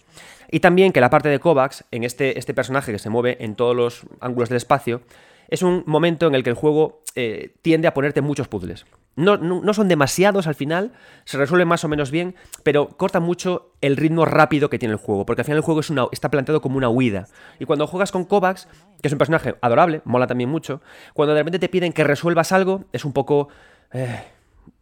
Y 0.52 0.60
también 0.60 0.92
que 0.92 1.02
la 1.02 1.10
parte 1.10 1.30
de 1.30 1.40
Kovacs, 1.40 1.86
en 1.90 2.04
este, 2.04 2.38
este 2.38 2.54
personaje 2.54 2.92
que 2.92 3.00
se 3.00 3.10
mueve 3.10 3.44
en 3.44 3.56
todos 3.56 3.76
los 3.76 4.02
ángulos 4.20 4.50
del 4.50 4.58
espacio, 4.58 5.02
es 5.50 5.62
un 5.62 5.84
momento 5.86 6.28
en 6.28 6.36
el 6.36 6.44
que 6.44 6.52
el 6.52 6.56
juego 6.56 7.04
eh, 7.16 7.56
tiende 7.62 7.88
a 7.88 7.94
ponerte 7.94 8.22
muchos 8.22 8.48
puzzles. 8.48 8.86
No, 9.16 9.74
son 9.74 9.90
demasiados 9.90 10.48
al 10.48 10.56
final, 10.56 10.94
se 11.26 11.38
resuelven 11.38 11.68
más 11.68 11.84
o 11.84 11.90
menos 11.90 12.10
bien, 12.10 12.36
pero 12.64 12.88
corta 12.88 13.20
mucho 13.20 13.74
el 13.82 13.98
ritmo 13.98 14.24
rápido 14.24 14.70
que 14.70 14.80
tiene 14.80 14.94
el 14.94 15.00
juego, 15.00 15.26
porque 15.26 15.42
al 15.42 15.46
final 15.46 15.58
el 15.58 15.64
juego 15.64 15.82
está 16.12 16.32
planteado 16.32 16.62
como 16.62 16.78
una 16.78 16.88
huida. 16.88 17.28
Y 17.60 17.66
cuando 17.66 17.86
juegas 17.86 18.14
con 18.14 18.24
Kovacs, 18.24 18.70
que 19.02 19.10
es 19.10 19.12
un 19.12 19.18
personaje 19.18 19.56
adorable, 19.60 20.02
mola 20.06 20.28
también 20.28 20.50
mucho, 20.50 20.82
cuando 21.14 21.34
de 21.34 21.42
repente 21.42 21.60
te 21.60 21.68
piden 21.68 21.92
que 21.92 22.06
resuelvas 22.06 22.52
algo, 22.54 22.86
es 22.94 23.04
un 23.04 23.12
poco... 23.12 23.50
Eh, 23.92 24.24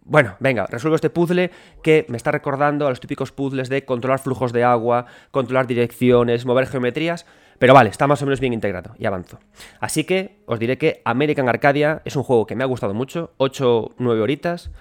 bueno, 0.08 0.36
venga, 0.40 0.66
resuelvo 0.68 0.96
este 0.96 1.10
puzzle 1.10 1.52
que 1.84 2.06
me 2.08 2.16
está 2.16 2.32
recordando 2.32 2.88
a 2.88 2.90
los 2.90 3.02
típicos 3.02 3.34
puzzles 3.34 3.68
de 3.68 3.84
controlar 3.84 4.20
flujos 4.20 4.54
de 4.54 4.64
agua, 4.64 5.06
controlar 5.32 5.68
direcciones, 5.68 6.46
mover 6.46 6.68
geometrías, 6.68 7.26
pero 7.60 7.74
vale, 7.74 7.90
está 7.90 8.08
más 8.08 8.22
o 8.22 8.26
menos 8.26 8.40
bien 8.40 8.54
integrado 8.54 8.96
y 8.98 9.06
avanzo. 9.06 9.40
Así 9.82 10.06
que 10.06 10.44
os 10.46 10.60
diré 10.60 10.78
que 10.78 11.02
American 11.04 11.50
Arcadia 11.50 12.02
es 12.06 12.16
un 12.16 12.24
juego 12.24 12.46
que 12.46 12.56
me 12.56 12.64
ha 12.64 12.68
gustado 12.68 12.94
mucho, 12.94 13.34
8-9 13.38 14.22
horitas. 14.22 14.72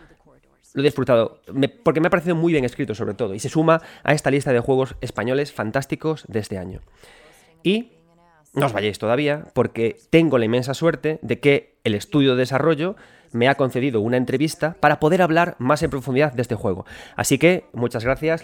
Lo 0.74 0.82
he 0.82 0.84
disfrutado 0.84 1.40
porque 1.82 2.00
me 2.00 2.06
ha 2.06 2.10
parecido 2.10 2.36
muy 2.36 2.52
bien 2.52 2.64
escrito 2.64 2.94
sobre 2.94 3.14
todo 3.14 3.34
y 3.34 3.40
se 3.40 3.48
suma 3.48 3.80
a 4.04 4.12
esta 4.12 4.30
lista 4.30 4.52
de 4.52 4.60
juegos 4.60 4.94
españoles 5.00 5.52
fantásticos 5.52 6.24
de 6.28 6.38
este 6.38 6.58
año. 6.58 6.82
Y 7.62 7.92
no 8.52 8.66
os 8.66 8.72
vayáis 8.72 8.98
todavía 8.98 9.44
porque 9.54 9.96
tengo 10.10 10.38
la 10.38 10.44
inmensa 10.44 10.74
suerte 10.74 11.18
de 11.22 11.40
que 11.40 11.78
el 11.82 11.94
estudio 11.94 12.32
de 12.32 12.40
desarrollo 12.40 12.96
me 13.36 13.48
ha 13.48 13.54
concedido 13.54 14.00
una 14.00 14.16
entrevista 14.16 14.76
para 14.80 14.98
poder 14.98 15.22
hablar 15.22 15.56
más 15.58 15.82
en 15.82 15.90
profundidad 15.90 16.32
de 16.32 16.42
este 16.42 16.54
juego. 16.54 16.86
Así 17.14 17.38
que 17.38 17.66
muchas 17.72 18.04
gracias 18.04 18.42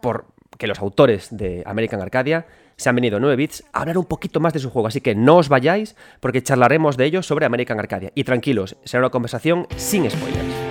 por 0.00 0.26
que 0.58 0.66
los 0.66 0.78
autores 0.78 1.36
de 1.36 1.62
American 1.66 2.00
Arcadia 2.00 2.46
se 2.76 2.88
han 2.88 2.94
venido 2.94 3.20
9 3.20 3.36
bits 3.36 3.64
a 3.72 3.80
hablar 3.80 3.98
un 3.98 4.04
poquito 4.04 4.40
más 4.40 4.52
de 4.52 4.60
su 4.60 4.70
juego. 4.70 4.88
Así 4.88 5.00
que 5.00 5.14
no 5.14 5.36
os 5.36 5.48
vayáis 5.48 5.96
porque 6.20 6.42
charlaremos 6.42 6.96
de 6.96 7.06
ello 7.06 7.22
sobre 7.22 7.46
American 7.46 7.78
Arcadia. 7.78 8.12
Y 8.14 8.24
tranquilos, 8.24 8.76
será 8.84 9.02
una 9.02 9.10
conversación 9.10 9.66
sin 9.76 10.08
spoilers. 10.10 10.63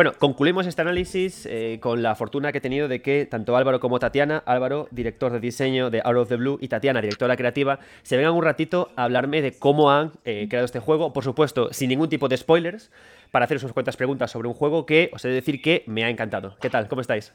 Bueno, 0.00 0.14
concluimos 0.18 0.66
este 0.66 0.80
análisis 0.80 1.44
eh, 1.44 1.76
con 1.78 2.02
la 2.02 2.14
fortuna 2.14 2.52
que 2.52 2.56
he 2.56 2.60
tenido 2.62 2.88
de 2.88 3.02
que 3.02 3.26
tanto 3.26 3.54
Álvaro 3.54 3.80
como 3.80 3.98
Tatiana, 3.98 4.42
Álvaro, 4.46 4.88
director 4.90 5.30
de 5.30 5.40
diseño 5.40 5.90
de 5.90 6.00
Out 6.02 6.16
of 6.16 6.28
the 6.30 6.36
Blue, 6.36 6.56
y 6.58 6.68
Tatiana, 6.68 7.02
directora 7.02 7.36
creativa, 7.36 7.80
se 8.02 8.16
vengan 8.16 8.32
un 8.32 8.42
ratito 8.42 8.92
a 8.96 9.04
hablarme 9.04 9.42
de 9.42 9.52
cómo 9.58 9.90
han 9.90 10.12
eh, 10.24 10.46
creado 10.48 10.64
este 10.64 10.80
juego, 10.80 11.12
por 11.12 11.22
supuesto, 11.22 11.70
sin 11.74 11.90
ningún 11.90 12.08
tipo 12.08 12.28
de 12.28 12.38
spoilers, 12.38 12.90
para 13.30 13.44
hacer 13.44 13.60
sus 13.60 13.74
cuantas 13.74 13.98
preguntas 13.98 14.30
sobre 14.30 14.48
un 14.48 14.54
juego 14.54 14.86
que 14.86 15.10
os 15.12 15.22
he 15.26 15.28
de 15.28 15.34
decir 15.34 15.60
que 15.60 15.84
me 15.86 16.02
ha 16.02 16.08
encantado. 16.08 16.56
¿Qué 16.62 16.70
tal? 16.70 16.88
¿Cómo 16.88 17.02
estáis? 17.02 17.34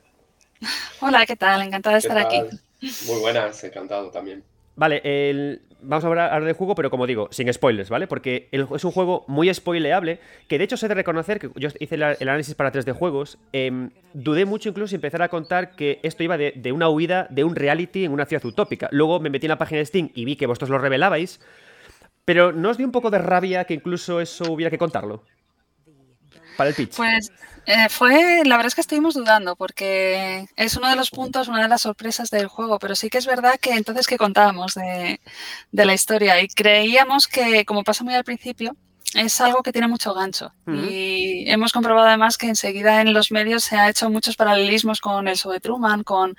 Hola, 1.01 1.23
¿qué 1.27 1.35
tal? 1.35 1.61
Encantada 1.61 1.97
de 1.97 1.99
estar 1.99 2.17
aquí. 2.17 2.41
Muy 3.05 3.19
buenas, 3.19 3.63
encantado 3.63 4.09
también. 4.09 4.43
Vale, 4.75 5.01
el, 5.03 5.61
vamos 5.85 6.03
a 6.03 6.07
hablar 6.07 6.43
del 6.43 6.53
juego, 6.53 6.75
pero 6.75 6.89
como 6.89 7.07
digo, 7.07 7.27
sin 7.31 7.51
spoilers, 7.51 7.89
¿vale? 7.89 8.07
Porque 8.07 8.49
es 8.51 8.83
un 8.83 8.91
juego 8.91 9.23
muy 9.27 9.53
spoileable, 9.53 10.19
que 10.47 10.57
de 10.57 10.63
hecho 10.63 10.77
sé 10.77 10.87
de 10.87 10.95
reconocer 10.95 11.39
que 11.39 11.49
yo 11.55 11.69
hice 11.79 11.95
el, 11.95 12.03
análisis 12.03 12.55
para 12.55 12.71
3D 12.71 12.93
juegos, 12.93 13.37
em, 13.53 13.91
dudé 14.13 14.45
mucho 14.45 14.69
incluso 14.69 14.95
en 14.95 14.97
empezar 14.97 15.21
a 15.21 15.29
contar 15.29 15.75
que 15.75 15.99
esto 16.03 16.23
iba 16.23 16.37
de, 16.37 16.53
de, 16.55 16.71
una 16.71 16.89
huida 16.89 17.27
de 17.29 17.43
un 17.43 17.55
reality 17.55 18.05
en 18.05 18.11
una 18.11 18.25
ciudad 18.25 18.45
utópica. 18.45 18.89
Luego 18.91 19.19
me 19.19 19.29
metí 19.29 19.45
en 19.45 19.51
la 19.51 19.57
página 19.57 19.79
de 19.79 19.85
Steam 19.85 20.09
y 20.13 20.25
vi 20.25 20.35
que 20.35 20.47
vosotros 20.47 20.69
lo 20.69 20.77
revelabais, 20.77 21.39
pero 22.25 22.51
¿no 22.51 22.71
os 22.71 22.77
dio 22.77 22.85
un 22.85 22.91
poco 22.91 23.11
de 23.11 23.19
rabia 23.19 23.65
que 23.65 23.75
incluso 23.75 24.19
eso 24.19 24.51
hubiera 24.51 24.71
que 24.71 24.77
contarlo? 24.77 25.23
Para 26.57 26.69
el 26.69 26.75
pitch. 26.75 26.95
Pues 26.95 27.31
eh, 27.65 27.89
fue, 27.89 28.43
la 28.45 28.57
verdad 28.57 28.67
es 28.67 28.75
que 28.75 28.81
estuvimos 28.81 29.15
dudando 29.15 29.55
porque 29.55 30.45
es 30.55 30.75
uno 30.77 30.89
de 30.89 30.95
los 30.95 31.09
puntos, 31.09 31.47
una 31.47 31.63
de 31.63 31.67
las 31.67 31.81
sorpresas 31.81 32.29
del 32.29 32.47
juego, 32.47 32.77
pero 32.79 32.95
sí 32.95 33.09
que 33.09 33.17
es 33.17 33.25
verdad 33.25 33.59
que 33.59 33.71
entonces 33.73 34.07
que 34.07 34.17
contábamos 34.17 34.75
de, 34.75 35.19
de 35.71 35.85
la 35.85 35.93
historia 35.93 36.41
y 36.41 36.47
creíamos 36.47 37.27
que, 37.27 37.65
como 37.65 37.83
pasa 37.83 38.03
muy 38.03 38.13
al 38.13 38.23
principio, 38.23 38.75
es 39.15 39.39
algo 39.39 39.63
que 39.63 39.71
tiene 39.71 39.87
mucho 39.87 40.13
gancho. 40.13 40.51
Y 40.67 41.49
hemos 41.49 41.71
comprobado 41.71 42.07
además 42.07 42.37
que 42.37 42.47
enseguida 42.47 43.01
en 43.01 43.13
los 43.13 43.31
medios 43.31 43.63
se 43.63 43.77
ha 43.77 43.89
hecho 43.89 44.09
muchos 44.09 44.35
paralelismos 44.35 44.99
con 44.99 45.27
el 45.27 45.37
show 45.37 45.51
de 45.51 45.59
Truman, 45.59 46.03
con 46.03 46.35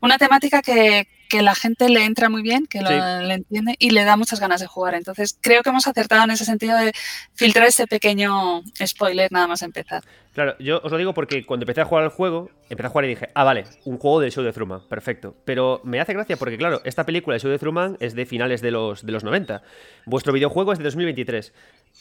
una 0.00 0.16
temática 0.16 0.62
que, 0.62 1.08
que 1.30 1.42
la 1.42 1.54
gente 1.54 1.88
le 1.88 2.04
entra 2.04 2.28
muy 2.28 2.42
bien, 2.42 2.66
que 2.66 2.82
lo, 2.82 2.90
le 2.90 3.34
entiende 3.34 3.76
y 3.78 3.90
le 3.90 4.04
da 4.04 4.16
muchas 4.16 4.40
ganas 4.40 4.60
de 4.60 4.66
jugar. 4.66 4.94
Entonces, 4.94 5.38
creo 5.40 5.62
que 5.62 5.70
hemos 5.70 5.86
acertado 5.86 6.24
en 6.24 6.32
ese 6.32 6.44
sentido 6.44 6.76
de 6.76 6.92
filtrar 7.34 7.68
ese 7.68 7.86
pequeño 7.86 8.62
spoiler 8.84 9.30
nada 9.30 9.46
más 9.46 9.62
empezar. 9.62 10.02
Claro, 10.34 10.56
yo 10.58 10.80
os 10.82 10.90
lo 10.90 10.98
digo 10.98 11.14
porque 11.14 11.46
cuando 11.46 11.64
empecé 11.64 11.80
a 11.80 11.84
jugar 11.84 12.04
al 12.04 12.10
juego, 12.10 12.50
empecé 12.68 12.86
a 12.86 12.90
jugar 12.90 13.04
y 13.04 13.08
dije, 13.08 13.28
ah, 13.34 13.44
vale, 13.44 13.64
un 13.84 13.98
juego 13.98 14.20
del 14.20 14.32
show 14.32 14.42
de 14.42 14.52
Truman, 14.52 14.80
perfecto. 14.88 15.36
Pero 15.44 15.80
me 15.84 16.00
hace 16.00 16.12
gracia 16.12 16.36
porque, 16.36 16.58
claro, 16.58 16.80
esta 16.84 17.06
película 17.06 17.34
del 17.34 17.40
show 17.40 17.50
de 17.50 17.58
Truman 17.58 17.96
es 18.00 18.14
de 18.14 18.26
finales 18.26 18.60
de 18.60 18.72
los, 18.72 19.06
de 19.06 19.12
los 19.12 19.22
90. 19.22 19.62
Vuestro 20.06 20.32
videojuego 20.32 20.72
es 20.72 20.78
de 20.78 20.84
2023. 20.84 21.52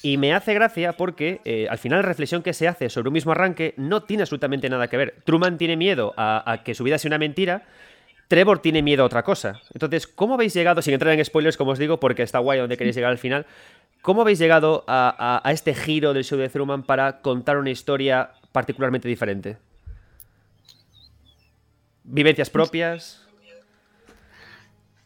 Y 0.01 0.17
me 0.17 0.33
hace 0.33 0.53
gracia 0.53 0.93
porque 0.93 1.41
eh, 1.45 1.67
al 1.69 1.77
final 1.77 1.99
la 1.99 2.07
reflexión 2.07 2.41
que 2.41 2.53
se 2.53 2.67
hace 2.67 2.89
sobre 2.89 3.09
un 3.09 3.13
mismo 3.13 3.31
arranque 3.31 3.73
no 3.77 4.03
tiene 4.03 4.23
absolutamente 4.23 4.69
nada 4.69 4.87
que 4.87 4.97
ver. 4.97 5.15
Truman 5.23 5.57
tiene 5.57 5.75
miedo 5.75 6.13
a, 6.17 6.51
a 6.51 6.63
que 6.63 6.75
su 6.75 6.83
vida 6.83 6.97
sea 6.97 7.09
una 7.09 7.17
mentira, 7.17 7.63
Trevor 8.29 8.59
tiene 8.59 8.83
miedo 8.83 9.01
a 9.01 9.07
otra 9.07 9.23
cosa. 9.23 9.59
Entonces, 9.73 10.05
¿cómo 10.05 10.35
habéis 10.35 10.53
llegado, 10.53 10.83
sin 10.83 10.93
entrar 10.93 11.11
en 11.13 11.25
spoilers, 11.25 11.57
como 11.57 11.71
os 11.71 11.79
digo, 11.79 11.99
porque 11.99 12.21
está 12.21 12.37
guay 12.37 12.59
donde 12.59 12.77
queréis 12.77 12.95
llegar 12.95 13.11
al 13.11 13.17
final, 13.17 13.47
¿cómo 14.03 14.21
habéis 14.21 14.37
llegado 14.37 14.85
a, 14.87 15.41
este 15.51 15.73
giro 15.73 16.13
del 16.13 16.23
show 16.23 16.37
de 16.37 16.47
Truman 16.47 16.83
para 16.83 17.21
contar 17.21 17.57
una 17.57 17.71
historia 17.71 18.33
particularmente 18.51 19.07
diferente? 19.07 19.57
¿Vivencias 22.03 22.51
propias? 22.51 23.27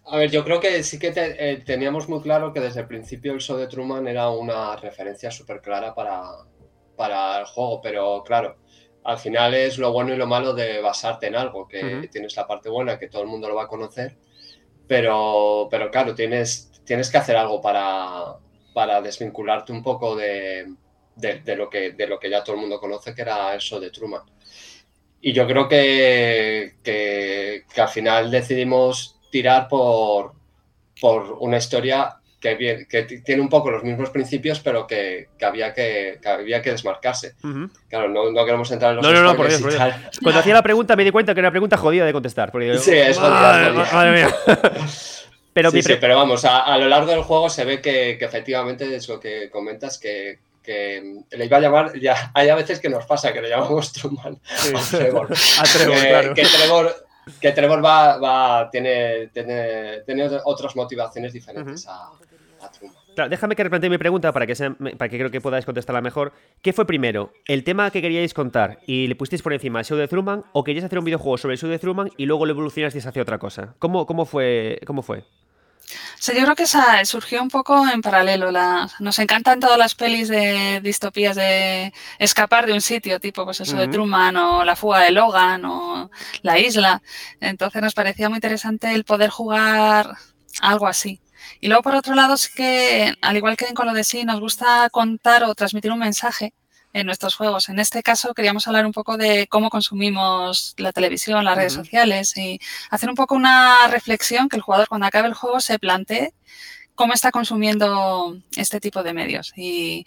A 0.06 0.18
ver, 0.18 0.30
yo 0.30 0.44
creo 0.44 0.60
que 0.60 0.84
sí 0.84 1.00
que 1.00 1.14
eh, 1.16 1.64
teníamos 1.66 2.10
muy 2.10 2.22
claro 2.22 2.52
que 2.52 2.60
desde 2.60 2.82
el 2.82 2.88
principio 2.88 3.32
el 3.32 3.40
show 3.40 3.58
de 3.58 3.68
Truman 3.68 4.06
era 4.06 4.30
una 4.32 4.76
referencia 4.76 5.32
súper 5.32 5.62
clara 5.62 5.96
para, 5.96 6.24
para 6.98 7.40
el 7.40 7.46
juego, 7.46 7.80
pero 7.82 8.22
claro, 8.26 8.58
al 9.04 9.18
final 9.18 9.54
es 9.54 9.78
lo 9.78 9.92
bueno 9.92 10.14
y 10.14 10.18
lo 10.18 10.28
malo 10.28 10.54
de 10.54 10.82
basarte 10.82 11.28
en 11.28 11.36
algo, 11.36 11.68
que 11.68 12.08
tienes 12.12 12.36
la 12.36 12.48
parte 12.48 12.70
buena, 12.70 12.98
que 12.98 13.08
todo 13.08 13.22
el 13.22 13.28
mundo 13.28 13.48
lo 13.50 13.56
va 13.56 13.64
a 13.64 13.68
conocer, 13.68 14.16
pero, 14.88 15.68
pero 15.70 15.92
claro, 15.92 16.16
tienes, 16.16 16.72
tienes 16.86 17.10
que 17.10 17.18
hacer 17.18 17.36
algo 17.36 17.62
para, 17.62 18.38
para 18.74 19.02
desvincularte 19.02 19.72
un 19.72 19.84
poco 19.84 20.16
de, 20.16 20.74
lo 21.56 21.70
que, 21.70 21.92
de 21.92 22.08
lo 22.08 22.20
que 22.20 22.30
ya 22.30 22.44
todo 22.44 22.56
el 22.56 22.62
mundo 22.62 22.80
conoce, 22.80 23.14
que 23.14 23.22
era 23.22 23.56
eso 23.56 23.80
de 23.80 23.92
Truman. 23.92 24.24
Y 25.22 25.32
yo 25.32 25.48
creo 25.48 25.68
que, 25.68 26.76
que, 26.84 27.64
que 27.74 27.82
al 27.82 27.88
final 27.88 28.30
decidimos 28.30 29.20
tirar 29.32 29.68
por, 29.68 30.34
por 31.00 31.38
una 31.40 31.58
historia 31.58 32.18
que, 32.44 33.22
tiene 33.24 33.42
un 33.42 33.48
poco 33.48 33.72
los 33.72 33.84
mismos 33.84 34.10
principios, 34.10 34.60
pero 34.60 34.86
que, 34.86 35.30
había, 35.42 35.74
que, 35.74 36.20
había 36.26 36.62
que 36.62 36.72
desmarcarse. 36.72 37.36
Claro, 37.88 38.10
no, 38.10 38.46
queremos 38.46 38.70
entrar 38.72 38.92
en 38.92 38.98
los 38.98 39.06
No, 39.06 39.14
no, 39.14 39.24
no, 39.24 39.36
por 39.36 39.48
Dios, 39.48 39.62
Cuando 40.22 40.40
hacía 40.40 40.54
la 40.54 40.62
pregunta 40.62 40.96
me 40.96 41.06
di 41.06 41.12
cuenta 41.12 41.34
que 41.34 41.40
era 41.40 41.48
una 41.48 41.54
pregunta 41.54 41.78
jodida 41.78 42.06
de 42.06 42.12
contestar. 42.12 42.52
sí, 42.80 42.92
es 42.92 43.18
jodida. 43.18 43.72
Madre, 43.94 44.12
mía. 44.12 44.36
pero, 45.54 45.72
sí, 45.72 45.82
pero 46.02 46.18
vamos, 46.18 46.44
a, 46.44 46.78
lo 46.78 46.90
largo 46.90 47.12
del 47.12 47.24
juego 47.24 47.50
se 47.50 47.64
ve 47.64 47.82
que, 47.82 48.12
efectivamente 48.12 48.94
es 48.94 49.08
lo 49.08 49.20
que 49.20 49.50
comentas, 49.50 49.98
que, 49.98 50.40
le 50.66 51.46
iba 51.46 51.58
a 51.58 51.62
llamar, 51.62 52.00
ya 52.00 52.32
hay 52.34 52.50
a 52.50 52.56
veces 52.56 52.80
que 52.80 52.90
nos 52.90 53.06
pasa 53.06 53.34
que 53.34 53.42
le 53.42 53.50
llamamos 53.50 53.92
Truman 53.94 54.38
a 54.74 54.82
Trevor. 54.98 55.30
a 55.32 55.64
Trevor, 55.64 55.98
claro. 56.00 56.34
que 56.34 56.44
Trevor 56.44 57.06
que 57.40 57.52
Trevor 57.52 57.84
va, 57.84 58.18
va 58.18 58.70
tiene, 58.70 59.28
tiene, 59.28 60.02
tiene, 60.06 60.30
otras 60.44 60.76
motivaciones 60.76 61.32
diferentes 61.34 61.88
a, 61.88 62.10
Claro, 63.16 63.30
déjame 63.30 63.56
que 63.56 63.64
replantee 63.64 63.90
mi 63.90 63.98
pregunta 63.98 64.32
para 64.32 64.48
que, 64.48 64.56
para 64.56 65.10
que 65.10 65.18
creo 65.18 65.32
que 65.32 65.42
podáis 65.42 65.66
contestarla 65.66 66.02
mejor. 66.02 66.34
¿Qué 66.62 66.74
fue 66.74 66.86
primero? 66.86 67.34
¿El 67.46 67.64
tema 67.64 67.92
que 67.92 68.02
queríais 68.02 68.34
contar 68.34 68.80
y 68.88 69.08
le 69.08 69.16
pusisteis 69.16 69.42
por 69.42 69.54
encima 69.54 69.80
el 69.80 69.86
show 69.86 69.98
de 69.98 70.08
Truman 70.08 70.44
o 70.52 70.64
queríais 70.64 70.86
hacer 70.86 71.00
un 71.00 71.06
videojuego 71.06 71.38
sobre 71.38 71.54
el 71.54 71.60
show 71.60 71.70
de 71.70 71.80
Truman 71.80 72.10
y 72.18 72.26
luego 72.26 72.46
lo 72.46 72.52
evolucionasteis 72.52 73.06
hacia 73.06 73.22
otra 73.22 73.38
cosa? 73.38 73.76
¿Cómo, 73.80 74.06
cómo, 74.06 74.26
fue, 74.26 74.80
cómo 74.86 75.02
fue? 75.04 75.26
yo 76.32 76.44
creo 76.44 76.56
que 76.56 76.64
esa 76.64 77.04
surgió 77.06 77.42
un 77.42 77.50
poco 77.50 77.88
en 77.88 78.02
paralelo. 78.02 78.52
nos 79.00 79.20
encantan 79.20 79.60
todas 79.60 79.78
las 79.78 79.96
pelis 79.96 80.30
de 80.30 80.80
distopías 80.82 81.36
de 81.36 81.94
escapar 82.20 82.66
de 82.66 82.74
un 82.74 82.82
sitio, 82.82 83.20
tipo 83.20 83.44
pues 83.46 83.62
eso 83.62 83.76
de 83.76 83.88
Truman 83.88 84.36
o 84.38 84.64
La 84.64 84.76
fuga 84.76 85.02
de 85.02 85.12
Logan 85.12 85.66
o 85.66 86.10
La 86.42 86.58
isla. 86.60 87.02
Entonces 87.42 87.82
nos 87.82 87.94
parecía 87.94 88.30
muy 88.30 88.38
interesante 88.38 88.94
el 88.94 89.04
poder 89.04 89.30
jugar 89.30 90.16
algo 90.62 90.88
así. 90.88 91.20
Y 91.60 91.68
luego, 91.68 91.84
por 91.84 91.96
otro 91.96 92.16
lado, 92.16 92.34
es 92.34 92.50
que, 92.50 93.14
al 93.22 93.38
igual 93.38 93.58
que 93.58 93.74
con 93.74 93.88
lo 93.88 93.94
de 93.94 94.04
sí, 94.04 94.24
nos 94.24 94.40
gusta 94.40 94.90
contar 94.92 95.44
o 95.44 95.56
transmitir 95.56 95.92
un 95.92 96.00
mensaje 96.00 96.54
en 96.94 97.08
nuestros 97.08 97.36
juegos. 97.36 97.70
En 97.70 97.80
este 97.80 98.04
caso, 98.04 98.34
queríamos 98.34 98.68
hablar 98.68 98.86
un 98.86 98.92
poco 98.92 99.18
de 99.18 99.48
cómo 99.48 99.70
consumimos 99.70 100.76
la 100.78 100.94
televisión, 100.94 101.44
las 101.44 101.58
redes 101.58 101.74
sociales 101.74 102.38
y 102.38 102.60
hacer 102.92 103.10
un 103.10 103.16
poco 103.16 103.36
una 103.36 103.88
reflexión 103.88 104.48
que 104.48 104.56
el 104.56 104.62
jugador, 104.62 104.88
cuando 104.88 105.08
acabe 105.08 105.28
el 105.28 105.34
juego, 105.34 105.60
se 105.60 105.80
plantee 105.80 106.34
cómo 106.96 107.14
está 107.14 107.32
consumiendo 107.32 108.38
este 108.56 108.80
tipo 108.80 109.02
de 109.02 109.14
medios 109.14 109.54
y, 109.56 110.06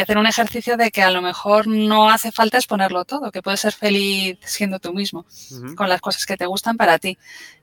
hacer 0.00 0.16
un 0.18 0.26
ejercicio 0.26 0.76
de 0.76 0.90
que 0.90 1.02
a 1.02 1.10
lo 1.10 1.20
mejor 1.20 1.66
no 1.66 2.10
hace 2.10 2.32
falta 2.32 2.56
exponerlo 2.56 3.04
todo, 3.04 3.30
que 3.30 3.42
puedes 3.42 3.60
ser 3.60 3.72
feliz 3.72 4.38
siendo 4.44 4.78
tú 4.78 4.94
mismo, 4.94 5.26
con 5.76 5.88
las 5.88 6.00
cosas 6.00 6.24
que 6.24 6.36
te 6.36 6.46
gustan 6.46 6.76
para 6.76 6.98
ti. 6.98 7.18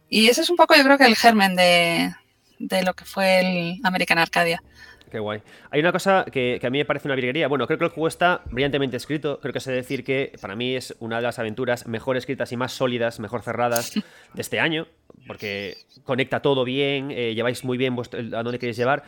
Y 0.10 0.30
ese 0.30 0.42
es 0.42 0.50
un 0.50 0.56
poco, 0.56 0.76
yo 0.76 0.84
creo 0.84 0.98
que 0.98 1.06
el 1.06 1.16
germen 1.16 1.56
de, 1.56 2.14
de 2.60 2.84
lo 2.84 2.94
que 2.94 3.06
fue 3.06 3.40
el 3.40 3.80
American 3.84 4.20
Arcadia. 4.20 4.62
Qué 5.10 5.18
guay. 5.18 5.42
Hay 5.72 5.80
una 5.80 5.92
cosa 5.92 6.26
que, 6.32 6.60
a 6.64 6.70
mí 6.70 6.78
me 6.78 6.86
parece 6.86 7.08
una 7.08 7.16
virguería. 7.16 7.48
Bueno, 7.48 7.66
creo 7.66 7.80
que 7.80 7.86
el 7.86 7.92
juego 7.92 8.08
está 8.08 8.42
brillantemente 8.46 8.98
escrito. 8.98 9.40
Creo 9.40 9.54
que 9.54 9.60
sé 9.60 9.72
decir 9.72 10.04
que 10.04 10.34
para 10.40 10.56
mí 10.56 10.76
es 10.76 10.96
una 11.00 11.16
de 11.16 11.24
las 11.24 11.40
aventuras 11.40 11.88
mejor 11.88 12.16
escritas 12.16 12.52
y 12.52 12.58
más 12.58 12.74
sólidas, 12.74 13.20
mejor 13.20 13.42
cerradas 13.42 13.94
de 13.94 14.42
este 14.42 14.60
año. 14.60 14.88
Porque 15.26 15.78
conecta 16.04 16.42
todo 16.42 16.64
bien, 16.64 17.10
eh, 17.12 17.34
lleváis 17.34 17.64
muy 17.64 17.78
bien 17.78 17.96
a 17.98 18.44
dónde 18.44 18.60
queréis 18.60 18.78
llevar 18.78 19.04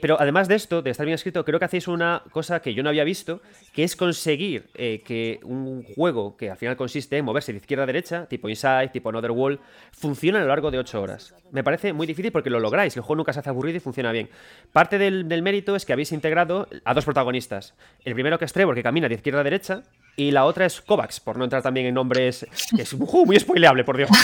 pero 0.00 0.20
además 0.20 0.46
de 0.48 0.56
esto, 0.56 0.82
de 0.82 0.90
estar 0.90 1.06
bien 1.06 1.14
escrito, 1.14 1.44
creo 1.44 1.58
que 1.58 1.64
hacéis 1.64 1.88
una 1.88 2.22
cosa 2.32 2.60
que 2.60 2.74
yo 2.74 2.82
no 2.82 2.90
había 2.90 3.04
visto, 3.04 3.40
que 3.72 3.82
es 3.82 3.96
conseguir 3.96 4.68
eh, 4.74 5.02
que 5.04 5.40
un 5.42 5.82
juego 5.94 6.36
que 6.36 6.50
al 6.50 6.56
final 6.56 6.76
consiste 6.76 7.16
en 7.16 7.24
moverse 7.24 7.52
de 7.52 7.58
izquierda 7.58 7.84
a 7.84 7.86
derecha, 7.86 8.26
tipo 8.26 8.48
Inside, 8.48 8.88
tipo 8.88 9.08
Another 9.08 9.30
World, 9.30 9.58
funcione 9.92 10.38
a 10.38 10.42
lo 10.42 10.48
largo 10.48 10.70
de 10.70 10.78
8 10.78 11.00
horas. 11.00 11.34
Me 11.50 11.64
parece 11.64 11.92
muy 11.92 12.06
difícil 12.06 12.30
porque 12.30 12.50
lo 12.50 12.60
lográis, 12.60 12.94
el 12.96 13.02
juego 13.02 13.16
nunca 13.16 13.32
se 13.32 13.40
hace 13.40 13.48
aburrido 13.48 13.78
y 13.78 13.80
funciona 13.80 14.12
bien. 14.12 14.28
Parte 14.72 14.98
del, 14.98 15.24
mérito 15.42 15.74
es 15.74 15.86
que 15.86 15.94
habéis 15.94 16.12
integrado 16.12 16.68
a 16.84 16.92
dos 16.92 17.04
protagonistas. 17.04 17.74
El 18.04 18.14
primero 18.14 18.38
que 18.38 18.44
es 18.44 18.52
Trevor, 18.52 18.74
que 18.74 18.82
camina 18.82 19.08
de 19.08 19.14
izquierda 19.14 19.40
a 19.40 19.44
derecha, 19.44 19.82
y 20.16 20.30
la 20.30 20.44
otra 20.44 20.66
es 20.66 20.80
Kovacs, 20.82 21.20
por 21.20 21.38
no 21.38 21.44
entrar 21.44 21.62
también 21.62 21.86
en 21.86 21.94
nombres, 21.94 22.46
que 22.76 22.82
es 22.82 22.92
juego 22.92 23.24
muy 23.24 23.38
spoileable, 23.38 23.84
por 23.84 23.96
Dios. 23.96 24.10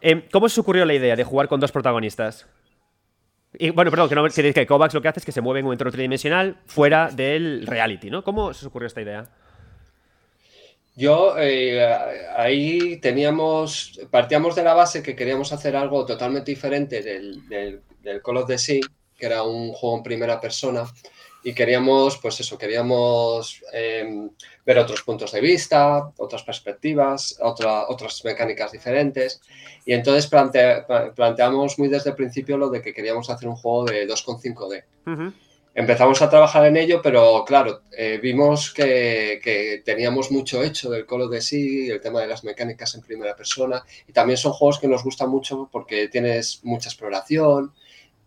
Eh, 0.00 0.28
¿Cómo 0.30 0.46
os 0.46 0.56
ocurrió 0.56 0.84
la 0.84 0.94
idea 0.94 1.16
de 1.16 1.24
jugar 1.24 1.48
con 1.48 1.58
dos 1.58 1.72
protagonistas? 1.72 2.46
Y, 3.54 3.70
bueno, 3.70 3.90
perdón, 3.90 4.08
que 4.08 4.14
no 4.14 4.28
que, 4.28 4.52
que 4.52 4.66
Kovacs 4.66 4.94
lo 4.94 5.00
que 5.00 5.08
hace 5.08 5.20
es 5.20 5.26
que 5.26 5.32
se 5.32 5.40
mueve 5.40 5.60
en 5.60 5.66
un 5.66 5.72
entorno 5.72 5.90
tridimensional 5.90 6.58
fuera 6.66 7.10
del 7.10 7.66
reality, 7.66 8.10
¿no? 8.10 8.22
¿Cómo 8.22 8.52
se 8.52 8.60
os 8.60 8.66
ocurrió 8.66 8.86
esta 8.86 9.00
idea? 9.00 9.28
Yo 10.98 11.36
eh, 11.38 11.80
ahí 12.36 12.96
teníamos, 12.96 14.00
partíamos 14.10 14.56
de 14.56 14.64
la 14.64 14.74
base 14.74 15.00
que 15.00 15.14
queríamos 15.14 15.52
hacer 15.52 15.76
algo 15.76 16.04
totalmente 16.04 16.50
diferente 16.50 17.02
del, 17.02 17.48
del, 17.48 17.82
Call 18.20 18.38
of 18.38 18.48
the 18.48 18.58
Sea, 18.58 18.80
que 19.16 19.26
era 19.26 19.44
un 19.44 19.72
juego 19.72 19.98
en 19.98 20.02
primera 20.02 20.40
persona, 20.40 20.84
y 21.42 21.54
queríamos, 21.54 22.18
pues 22.18 22.40
eso, 22.40 22.58
queríamos 22.58 23.62
em, 23.72 24.30
ver 24.66 24.78
otros 24.78 25.02
puntos 25.02 25.32
de 25.32 25.40
vista, 25.40 26.10
otras 26.16 26.42
perspectivas, 26.42 27.38
otras 27.40 28.24
mecánicas 28.24 28.72
diferentes. 28.72 29.40
Y 29.84 29.92
entonces 29.92 30.26
planteamos 30.26 31.78
muy 31.78 31.88
desde 31.88 32.10
el 32.10 32.16
principio 32.16 32.58
lo 32.58 32.70
de 32.70 32.82
que 32.82 32.92
queríamos 32.92 33.30
hacer 33.30 33.48
un 33.48 33.56
juego 33.56 33.84
de 33.84 34.06
2,5D. 34.06 34.84
Empezamos 35.78 36.20
a 36.22 36.28
trabajar 36.28 36.66
en 36.66 36.76
ello, 36.76 37.00
pero 37.00 37.44
claro, 37.46 37.82
eh, 37.96 38.18
vimos 38.20 38.72
que, 38.72 39.80
teníamos 39.84 40.32
mucho 40.32 40.60
hecho 40.60 40.90
del 40.90 41.06
Call 41.06 41.30
de 41.30 41.40
sí, 41.40 41.88
el 41.88 42.00
tema 42.00 42.20
de 42.20 42.26
las 42.26 42.42
mecánicas 42.42 42.96
en 42.96 43.02
primera 43.02 43.36
persona, 43.36 43.84
y 44.08 44.12
también 44.12 44.38
son 44.38 44.52
juegos 44.52 44.80
que 44.80 44.88
nos 44.88 45.04
gustan 45.04 45.30
mucho 45.30 45.68
porque 45.70 46.08
tienes 46.08 46.64
mucha 46.64 46.88
exploración, 46.88 47.72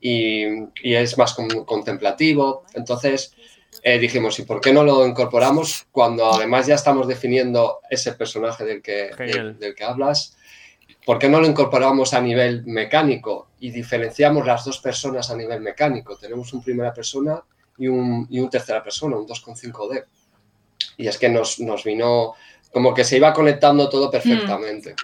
y, 0.01 0.65
es 0.83 1.17
más 1.17 1.35
contemplativo. 1.65 2.65
Entonces 2.73 3.35
eh, 3.83 3.99
dijimos, 3.99 4.37
¿y 4.39 4.43
por 4.43 4.59
qué 4.59 4.73
no 4.73 4.83
lo 4.83 5.07
incorporamos 5.07 5.87
cuando 5.91 6.33
además 6.33 6.67
ya 6.67 6.75
estamos 6.75 7.07
definiendo 7.07 7.79
ese 7.89 8.13
personaje 8.13 8.65
del 8.65 8.81
que, 8.81 9.11
del, 9.17 9.75
que 9.75 9.83
hablas? 9.83 10.37
¿Por 11.05 11.17
qué 11.17 11.29
no 11.29 11.39
lo 11.39 11.47
incorporamos 11.47 12.13
a 12.13 12.21
nivel 12.21 12.65
mecánico 12.65 13.49
y 13.59 13.71
diferenciamos 13.71 14.45
las 14.45 14.65
dos 14.65 14.79
personas 14.79 15.29
a 15.31 15.37
nivel 15.37 15.61
mecánico? 15.61 16.17
Tenemos 16.17 16.51
un 16.53 16.63
primera 16.63 16.93
persona 16.93 17.41
y 17.77 17.87
un, 17.87 18.27
y 18.29 18.39
un 18.39 18.49
tercera 18.49 18.83
persona, 18.83 19.15
un 19.17 19.27
2.5D. 19.27 20.05
Y 20.97 21.07
es 21.07 21.17
que 21.17 21.29
nos, 21.29 21.59
nos, 21.59 21.83
vino 21.83 22.33
como 22.71 22.93
que 22.93 23.03
se 23.03 23.17
iba 23.17 23.33
conectando 23.33 23.89
todo 23.89 24.07
mm. 24.07 24.11
perfectamente. 24.11 24.95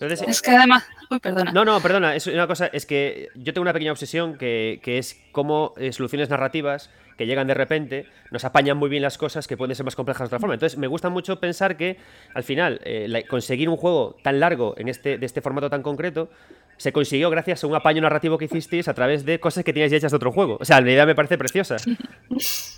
es 0.00 0.40
que 0.40 0.50
además, 0.50 0.84
perdona. 1.22 1.52
No, 1.52 1.64
no, 1.64 1.80
perdona. 1.80 2.14
Es 2.14 2.26
una 2.26 2.46
cosa, 2.46 2.66
es 2.66 2.86
que 2.86 3.28
yo 3.34 3.52
tengo 3.52 3.62
una 3.62 3.72
pequeña 3.72 3.92
obsesión 3.92 4.36
que, 4.36 4.80
es 4.84 5.20
cómo 5.32 5.74
eh, 5.76 5.92
soluciones 5.92 6.30
narrativas 6.30 6.90
que 7.16 7.26
llegan 7.26 7.46
de 7.46 7.54
repente 7.54 8.06
nos 8.30 8.44
apañan 8.44 8.76
muy 8.76 8.88
bien 8.88 9.02
las 9.02 9.18
cosas 9.18 9.46
que 9.46 9.56
pueden 9.56 9.74
ser 9.76 9.84
más 9.84 9.94
complejas 9.94 10.22
de 10.22 10.26
otra 10.26 10.40
forma. 10.40 10.54
Entonces, 10.54 10.78
me 10.78 10.86
gusta 10.86 11.10
mucho 11.10 11.38
pensar 11.38 11.76
que 11.76 11.98
al 12.34 12.42
final 12.42 12.80
eh, 12.84 13.24
conseguir 13.28 13.68
un 13.68 13.76
juego 13.76 14.16
tan 14.22 14.40
largo 14.40 14.74
en 14.76 14.88
este, 14.88 15.18
de 15.18 15.26
este 15.26 15.40
formato 15.40 15.70
tan 15.70 15.82
concreto 15.82 16.28
se 16.76 16.92
consiguió 16.92 17.30
gracias 17.30 17.62
a 17.62 17.66
un 17.68 17.74
apaño 17.76 18.02
narrativo 18.02 18.36
que 18.36 18.46
hicisteis 18.46 18.88
a 18.88 18.94
través 18.94 19.24
de 19.24 19.38
cosas 19.38 19.64
que 19.64 19.72
teníais 19.72 19.92
ya 19.92 19.98
hechas 19.98 20.10
de 20.10 20.16
otro 20.16 20.32
juego. 20.32 20.58
O 20.60 20.64
sea, 20.64 20.80
la 20.80 20.90
idea 20.90 21.06
me 21.06 21.14
parece 21.14 21.38
preciosa. 21.38 21.76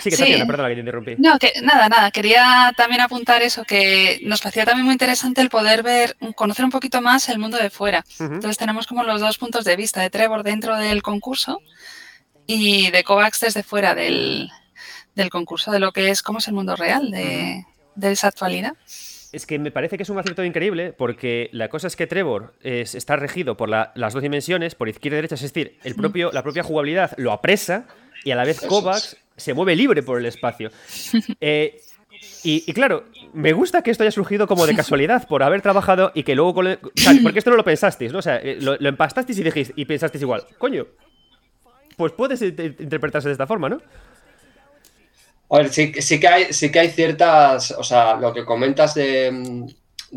Sí, 0.00 0.10
que 0.10 0.16
sí. 0.16 0.42
perdona 0.46 0.68
que 0.68 0.74
te 0.74 0.80
interrumpí. 0.80 1.16
No, 1.18 1.38
que 1.38 1.52
nada, 1.62 1.88
nada. 1.88 2.10
Quería 2.12 2.72
también 2.76 3.00
apuntar 3.00 3.42
eso, 3.42 3.64
que 3.64 4.20
nos 4.22 4.40
parecía 4.40 4.64
también 4.64 4.84
muy 4.84 4.92
interesante 4.92 5.40
el 5.40 5.50
poder 5.50 5.82
ver, 5.82 6.16
conocer 6.36 6.64
un 6.64 6.70
poquito 6.70 7.00
más 7.00 7.28
el 7.28 7.40
mundo 7.40 7.56
de 7.56 7.68
fuera. 7.68 8.04
Entonces 8.20 8.58
tenemos 8.58 8.86
como 8.86 9.02
los 9.02 9.20
dos 9.20 9.38
puntos 9.38 9.64
de 9.64 9.74
vista 9.74 10.02
de 10.02 10.10
Trevor 10.10 10.44
dentro 10.44 10.76
del 10.76 11.02
concurso 11.02 11.60
y 12.46 12.90
de 12.92 13.02
Kovacs 13.02 13.40
desde 13.40 13.64
fuera 13.64 13.94
del, 13.96 14.50
concurso, 15.30 15.72
de 15.72 15.80
lo 15.80 15.92
que 15.92 16.10
es, 16.10 16.22
cómo 16.22 16.38
es 16.38 16.46
el 16.46 16.54
mundo 16.54 16.76
real 16.76 17.10
de, 17.10 17.64
esa 18.02 18.28
actualidad. 18.28 18.74
Es 19.32 19.46
que 19.46 19.58
me 19.58 19.72
parece 19.72 19.96
que 19.96 20.04
es 20.04 20.10
un 20.10 20.18
acierto 20.18 20.44
increíble 20.44 20.92
porque 20.92 21.50
la 21.52 21.68
cosa 21.68 21.88
es 21.88 21.96
que 21.96 22.06
Trevor 22.06 22.54
está 22.62 23.16
regido 23.16 23.56
por 23.56 23.68
las 23.68 24.12
dos 24.12 24.22
dimensiones, 24.22 24.76
por 24.76 24.88
izquierda 24.88 25.16
y 25.16 25.18
derecha, 25.18 25.34
es 25.34 25.42
decir, 25.42 25.78
el 25.82 25.96
propio, 25.96 26.30
la 26.32 26.44
propia 26.44 26.62
jugabilidad 26.62 27.12
lo 27.16 27.32
apresa 27.32 27.86
y 28.24 28.30
a 28.30 28.36
la 28.36 28.44
vez 28.44 28.60
Kovacs 28.60 29.16
se 29.40 29.54
mueve 29.54 29.74
libre 29.74 30.02
por 30.02 30.18
el 30.18 30.26
espacio. 30.26 30.70
Eh, 31.40 31.80
y, 32.42 32.72
claro, 32.72 33.04
me 33.32 33.52
gusta 33.52 33.82
que 33.82 33.90
esto 33.90 34.02
haya 34.02 34.10
surgido 34.10 34.46
como 34.46 34.66
de 34.66 34.74
casualidad, 34.74 35.26
por 35.26 35.42
haber 35.42 35.62
trabajado 35.62 36.12
y 36.14 36.22
que 36.22 36.34
luego... 36.34 36.54
porque 36.54 37.38
esto 37.38 37.50
no 37.50 37.56
lo 37.56 37.64
pensasteis, 37.64 38.12
¿no? 38.12 38.18
O 38.18 38.22
sea, 38.22 38.36
eh, 38.36 38.58
lo, 38.60 38.74
empastasteis 38.76 39.38
y, 39.38 39.42
dijisteis, 39.42 39.78
y 39.78 39.84
pensasteis 39.84 40.22
igual, 40.22 40.46
coño, 40.58 40.86
pues 41.96 42.12
puedes 42.12 42.40
interpretarse 42.42 43.28
de 43.28 43.32
esta 43.32 43.46
forma, 43.46 43.68
¿no? 43.68 43.80
A 45.50 45.58
ver, 45.58 45.68
sí, 45.68 45.90
que 45.92 46.28
hay, 46.28 46.52
sí 46.52 46.70
que 46.70 46.78
hay 46.78 46.90
ciertas, 46.90 47.72
o 47.72 47.82
sea, 47.82 48.14
lo 48.14 48.32
que 48.32 48.44
comentas 48.44 48.94
de, 48.94 49.66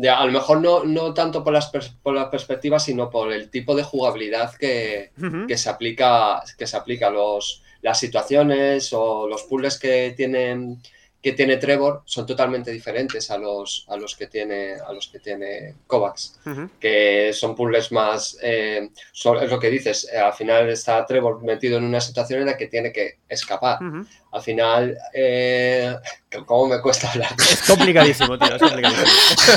a 0.08 0.24
lo 0.24 0.32
mejor 0.32 0.60
no, 0.60 0.84
no 0.84 1.12
tanto 1.12 1.42
por 1.42 1.52
las, 1.52 1.72
por 2.02 2.14
las 2.14 2.28
perspectivas, 2.28 2.84
sino 2.84 3.10
por 3.10 3.32
el 3.32 3.50
tipo 3.50 3.74
de 3.74 3.82
jugabilidad 3.82 4.54
que, 4.54 5.10
que 5.48 5.58
se 5.58 5.68
aplica, 5.68 6.42
que 6.56 6.68
se 6.68 6.76
aplica 6.76 7.08
a 7.08 7.10
los, 7.10 7.63
las 7.84 8.00
situaciones 8.00 8.94
o 8.94 9.28
los 9.28 9.42
puzzles 9.42 9.78
que 9.78 10.14
tienen 10.16 10.80
que 11.24 11.32
tiene 11.32 11.56
Trevor 11.56 12.02
son 12.04 12.26
totalmente 12.26 12.70
diferentes 12.70 13.30
a 13.30 13.38
los, 13.38 13.86
a 13.88 13.96
los 13.96 14.14
que 14.14 14.26
tiene 14.26 14.74
a 14.74 14.92
los 14.92 15.08
que 15.08 15.20
tiene 15.20 15.74
Kovacs, 15.86 16.38
que 16.78 17.30
son 17.32 17.54
puzzles 17.54 17.92
más 17.92 18.36
eh, 18.42 18.90
es 19.14 19.50
lo 19.50 19.58
que 19.58 19.70
dices, 19.70 20.06
eh, 20.12 20.18
al 20.18 20.34
final 20.34 20.68
está 20.68 21.04
Trevor 21.06 21.42
metido 21.42 21.78
en 21.78 21.84
una 21.84 22.00
situación 22.00 22.40
en 22.40 22.46
la 22.46 22.58
que 22.58 22.66
tiene 22.68 22.92
que 22.92 23.20
escapar. 23.26 23.78
Al 24.32 24.42
final, 24.42 24.98
eh, 25.14 25.96
¿cómo 26.46 26.66
me 26.66 26.82
cuesta 26.82 27.10
hablar? 27.10 27.32
Es 27.38 27.62
complicadísimo, 27.62 28.38
tío, 28.38 28.54
es 28.54 28.60
complicadísimo. 28.60 29.08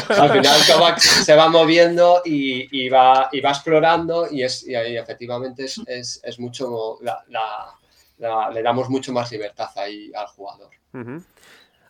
al 0.22 0.32
final 0.32 0.62
Kovacs 0.72 1.04
se 1.26 1.36
va 1.36 1.50
moviendo 1.50 2.22
y, 2.24 2.88
va, 2.88 3.28
y 3.32 3.42
va 3.42 3.50
explorando 3.50 4.28
y, 4.32 4.44
es, 4.44 4.66
y, 4.66 4.74
efectivamente 4.74 5.66
es, 5.66 6.22
es, 6.24 6.40
mucho 6.40 6.98
la 7.02 7.77
le 8.18 8.62
damos 8.62 8.90
mucho 8.90 9.12
más 9.14 9.32
libertad 9.32 9.70
ahí 9.76 10.12
al 10.16 10.28
jugador. 10.28 10.70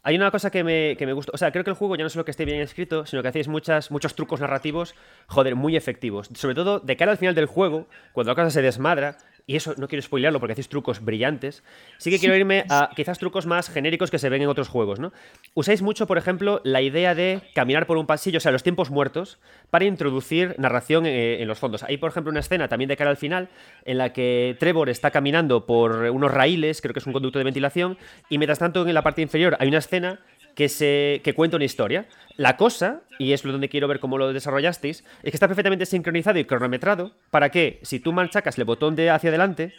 Hay 0.03 0.15
una 0.15 0.31
cosa 0.31 0.49
que 0.49 0.63
me, 0.63 0.95
que 0.97 1.05
me 1.05 1.11
gusta. 1.11 1.31
O 1.33 1.37
sea, 1.37 1.51
creo 1.51 1.63
que 1.65 1.69
el 1.69 1.75
juego 1.75 1.95
ya 1.97 2.03
no 2.03 2.09
solo 2.09 2.23
que 2.23 2.31
esté 2.31 2.45
bien 2.45 2.61
escrito, 2.61 3.05
sino 3.05 3.21
que 3.21 3.27
hacéis 3.27 3.47
muchos 3.47 4.15
trucos 4.15 4.39
narrativos, 4.39 4.95
joder, 5.27 5.55
muy 5.55 5.75
efectivos. 5.75 6.29
Sobre 6.33 6.55
todo 6.55 6.79
de 6.79 6.95
cara 6.95 7.11
al 7.11 7.17
final 7.17 7.35
del 7.35 7.45
juego, 7.45 7.87
cuando 8.13 8.31
la 8.31 8.35
cosa 8.35 8.49
se 8.49 8.61
desmadra, 8.61 9.17
y 9.49 9.55
eso 9.55 9.73
no 9.77 9.87
quiero 9.87 10.01
spoilearlo 10.01 10.41
porque 10.41 10.51
hacéis 10.51 10.67
trucos 10.67 11.03
brillantes, 11.03 11.63
sí 11.97 12.11
que 12.11 12.19
quiero 12.19 12.35
irme 12.35 12.65
a 12.69 12.89
quizás 12.93 13.17
trucos 13.17 13.45
más 13.45 13.69
genéricos 13.69 14.11
que 14.11 14.19
se 14.19 14.27
ven 14.27 14.41
en 14.41 14.49
otros 14.49 14.67
juegos, 14.67 14.99
¿no? 14.99 15.13
Usáis 15.53 15.81
mucho, 15.81 16.05
por 16.05 16.17
ejemplo, 16.17 16.59
la 16.65 16.81
idea 16.81 17.15
de 17.15 17.41
caminar 17.55 17.87
por 17.87 17.95
un 17.95 18.05
pasillo, 18.05 18.37
o 18.37 18.41
sea, 18.41 18.51
los 18.51 18.61
tiempos 18.61 18.91
muertos, 18.91 19.39
para 19.69 19.85
introducir 19.85 20.53
narración 20.57 21.05
eh, 21.05 21.41
en, 21.41 21.47
los 21.47 21.59
fondos. 21.59 21.83
Hay, 21.83 21.95
por 21.95 22.09
ejemplo, 22.11 22.29
una 22.29 22.41
escena 22.41 22.67
también 22.67 22.89
de 22.89 22.97
cara 22.97 23.09
al 23.09 23.17
final 23.17 23.47
en 23.85 23.97
la 23.97 24.11
que 24.11 24.57
Trevor 24.59 24.89
está 24.89 25.11
caminando 25.11 25.65
por 25.65 25.93
unos 25.93 26.29
raíles, 26.29 26.81
creo 26.81 26.93
que 26.93 26.99
es 26.99 27.07
un 27.07 27.13
conducto 27.13 27.39
de 27.39 27.45
ventilación, 27.45 27.97
y 28.29 28.39
mientras 28.39 28.59
tanto 28.59 28.85
en 28.85 28.93
la 28.93 29.01
parte 29.01 29.21
inferior 29.21 29.55
hay 29.61 29.69
una 29.69 29.77
escena 29.77 30.19
que, 30.57 30.69
se, 30.69 31.21
que 31.23 31.35
cuenta 31.35 31.55
una 31.55 31.65
historia. 31.65 32.07
La 32.35 32.57
cosa, 32.57 33.01
y 33.19 33.31
es 33.31 33.45
lo 33.45 33.51
donde 33.51 33.69
quiero 33.69 33.87
ver 33.87 33.99
cómo 33.99 34.17
lo 34.17 34.33
desarrollasteis, 34.33 35.03
es 35.21 35.31
que 35.31 35.35
está 35.35 35.47
perfectamente 35.47 35.85
sincronizado 35.85 36.39
y 36.39 36.45
cronometrado 36.45 37.11
para 37.29 37.51
que 37.51 37.79
si 37.83 37.99
tú 37.99 38.11
manchacas 38.11 38.57
el 38.57 38.65
botón 38.65 38.95
de 38.95 39.11
hacia 39.11 39.29
adelante, 39.29 39.75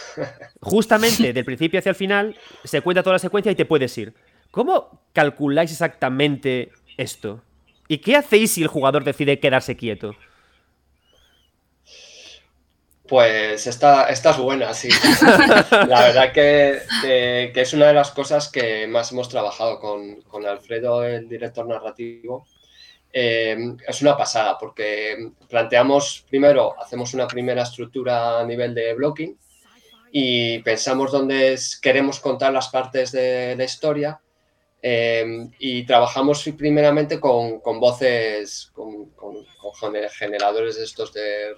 justamente 0.60 1.34
del 1.34 1.44
principio 1.44 1.78
hacia 1.78 1.90
el 1.90 1.94
final, 1.94 2.36
se 2.64 2.80
cuenta 2.80 3.02
toda 3.02 3.16
la 3.16 3.18
secuencia 3.18 3.52
y 3.52 3.54
te 3.54 3.66
puedes 3.66 3.96
ir. 3.98 4.14
¿Cómo 4.50 5.02
calculáis 5.12 5.70
exactamente 5.72 6.72
esto? 6.96 7.42
¿Y 7.86 7.98
qué 7.98 8.16
hacéis 8.16 8.52
si 8.52 8.62
el 8.62 8.68
jugador 8.68 9.04
decide 9.04 9.38
quedarse 9.40 9.76
quieto? 9.76 10.16
Pues 13.14 13.68
esta, 13.68 14.06
esta 14.08 14.30
es 14.32 14.38
buena, 14.38 14.74
sí. 14.74 14.88
La 15.70 16.00
verdad 16.00 16.32
que, 16.32 17.52
es 17.54 17.72
una 17.72 17.86
de 17.86 17.94
las 17.94 18.10
cosas 18.10 18.50
que 18.50 18.88
más 18.88 19.12
hemos 19.12 19.28
trabajado 19.28 19.78
con, 19.78 20.44
Alfredo, 20.44 21.04
el 21.04 21.28
director 21.28 21.64
narrativo. 21.64 22.44
Eh, 23.12 23.56
es 23.86 24.02
una 24.02 24.16
pasada 24.16 24.58
porque 24.58 25.30
planteamos, 25.48 26.26
primero, 26.28 26.74
hacemos 26.82 27.14
una 27.14 27.28
primera 27.28 27.62
estructura 27.62 28.40
a 28.40 28.44
nivel 28.44 28.74
de 28.74 28.94
blocking 28.94 29.38
y 30.10 30.58
pensamos 30.64 31.12
dónde 31.12 31.56
queremos 31.80 32.18
contar 32.18 32.52
las 32.52 32.66
partes 32.66 33.12
de 33.12 33.54
la 33.56 33.62
historia 33.62 34.20
Em, 34.86 35.50
y 35.58 35.86
trabajamos 35.86 36.44
primeramente 36.58 37.18
con, 37.18 37.62
voces, 37.80 38.70
con, 38.74 39.10
generadores 40.10 40.76
de 40.76 40.84
estos 40.84 41.10
de 41.14 41.54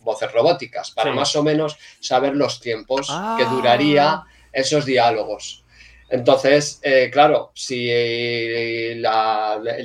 voces 0.00 0.32
robóticas, 0.32 0.90
para 0.90 1.12
más 1.12 1.36
o 1.36 1.42
menos 1.42 1.76
saber 2.00 2.34
los 2.34 2.60
tiempos 2.60 3.08
que 3.08 3.12
ah. 3.12 3.48
duraría 3.50 4.22
esos 4.50 4.86
diálogos. 4.86 5.66
Entonces, 6.08 6.80
eh, 6.82 7.10
claro, 7.12 7.52
si 7.54 7.90
el 7.90 9.06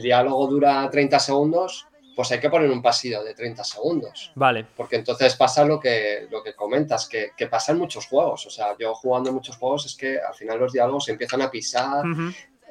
diálogo 0.01 0.47
dura 0.47 0.87
30 0.89 1.19
segundos, 1.19 1.87
pues 2.15 2.31
hay 2.31 2.39
que 2.39 2.49
poner 2.49 2.71
un 2.71 2.81
pasillo 2.81 3.21
de 3.21 3.33
30 3.33 3.65
segundos. 3.65 4.31
Vale. 4.33 4.65
Porque 4.77 4.95
entonces 4.95 5.35
pasa 5.35 5.65
lo 5.65 5.77
que, 5.77 6.27
lo 6.31 6.41
que 6.41 6.53
comentas, 6.53 7.09
que, 7.09 7.31
que 7.35 7.47
pasa 7.47 7.73
en 7.73 7.79
muchos 7.79 8.07
juegos. 8.07 8.45
O 8.45 8.49
sea, 8.49 8.77
yo 8.79 8.95
jugando 8.95 9.27
en 9.27 9.35
muchos 9.35 9.57
juegos 9.57 9.85
es 9.87 9.95
que 9.97 10.17
al 10.17 10.33
final 10.33 10.57
los 10.57 10.71
diálogos 10.71 11.03
se 11.03 11.11
empiezan 11.11 11.41
a 11.41 11.51
pisar, 11.51 12.05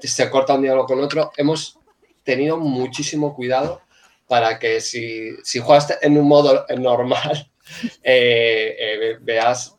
se 0.00 0.30
corta 0.30 0.54
un 0.54 0.62
diálogo 0.62 0.87
con 0.87 1.00
otro. 1.00 1.32
Hemos 1.37 1.78
tenido 2.22 2.59
muchísimo 2.59 3.35
cuidado 3.35 3.82
para 4.26 4.59
que 4.59 4.80
si, 4.80 5.30
si 5.42 5.61
juegas 5.61 5.98
en 6.02 6.18
un 6.18 6.26
modo 6.26 6.66
normal, 6.76 7.50
eh, 8.02 8.76
eh, 8.78 9.16
veas 9.20 9.76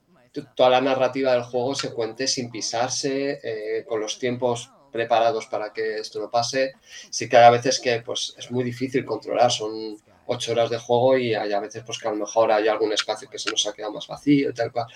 toda 0.55 0.69
la 0.69 0.81
narrativa 0.81 1.33
del 1.33 1.43
juego 1.43 1.75
se 1.75 1.93
cuente 1.93 2.27
sin 2.27 2.51
pisarse, 2.51 3.39
eh, 3.43 3.85
con 3.85 3.99
los 3.99 4.19
tiempos 4.19 4.71
preparados 4.91 5.47
para 5.47 5.73
que 5.73 5.97
esto 5.97 6.19
no 6.19 6.29
pase. 6.29 6.73
Sí 7.09 7.27
que 7.27 7.37
hay 7.37 7.45
a 7.45 7.51
veces 7.51 7.79
que 7.79 8.01
pues, 8.01 8.35
es 8.37 8.51
muy 8.51 8.63
difícil 8.63 9.05
controlar, 9.05 9.51
son 9.51 9.97
ocho 10.27 10.51
horas 10.51 10.69
de 10.69 10.77
juego 10.77 11.17
y 11.17 11.33
hay 11.33 11.53
a 11.53 11.59
veces 11.59 11.83
pues, 11.85 11.97
que 11.97 12.07
a 12.07 12.11
lo 12.11 12.17
mejor 12.17 12.51
hay 12.51 12.67
algún 12.67 12.91
espacio 12.93 13.29
que 13.29 13.39
se 13.39 13.49
nos 13.49 13.65
ha 13.65 13.73
quedado 13.73 13.93
más 13.93 14.07
vacío 14.07 14.53
tal 14.53 14.71
cual. 14.71 14.87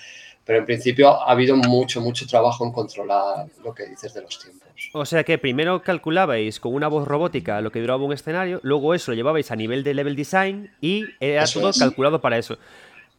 Pero 0.51 0.59
en 0.59 0.65
principio 0.65 1.07
ha 1.07 1.31
habido 1.31 1.55
mucho, 1.55 2.01
mucho 2.01 2.27
trabajo 2.27 2.65
en 2.65 2.73
controlar 2.73 3.47
lo 3.63 3.73
que 3.73 3.85
dices 3.85 4.13
de 4.13 4.21
los 4.21 4.37
tiempos. 4.37 4.67
O 4.91 5.05
sea 5.05 5.23
que 5.23 5.37
primero 5.37 5.81
calculabais 5.81 6.59
con 6.59 6.73
una 6.73 6.89
voz 6.89 7.07
robótica 7.07 7.61
lo 7.61 7.71
que 7.71 7.79
duraba 7.79 8.03
un 8.03 8.11
escenario, 8.11 8.59
luego 8.61 8.93
eso 8.93 9.11
lo 9.11 9.15
llevabais 9.15 9.49
a 9.49 9.55
nivel 9.55 9.81
de 9.85 9.93
level 9.93 10.13
design 10.13 10.69
y 10.81 11.05
era 11.21 11.45
todo 11.45 11.71
calculado 11.71 12.19
para 12.19 12.37
eso. 12.37 12.57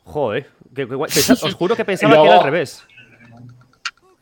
Joder, 0.05 0.47
os 1.43 1.55
juro 1.55 1.75
que 1.75 1.87
pensaba 1.87 2.17
que 2.17 2.23
era 2.23 2.37
al 2.37 2.45
revés. 2.45 2.85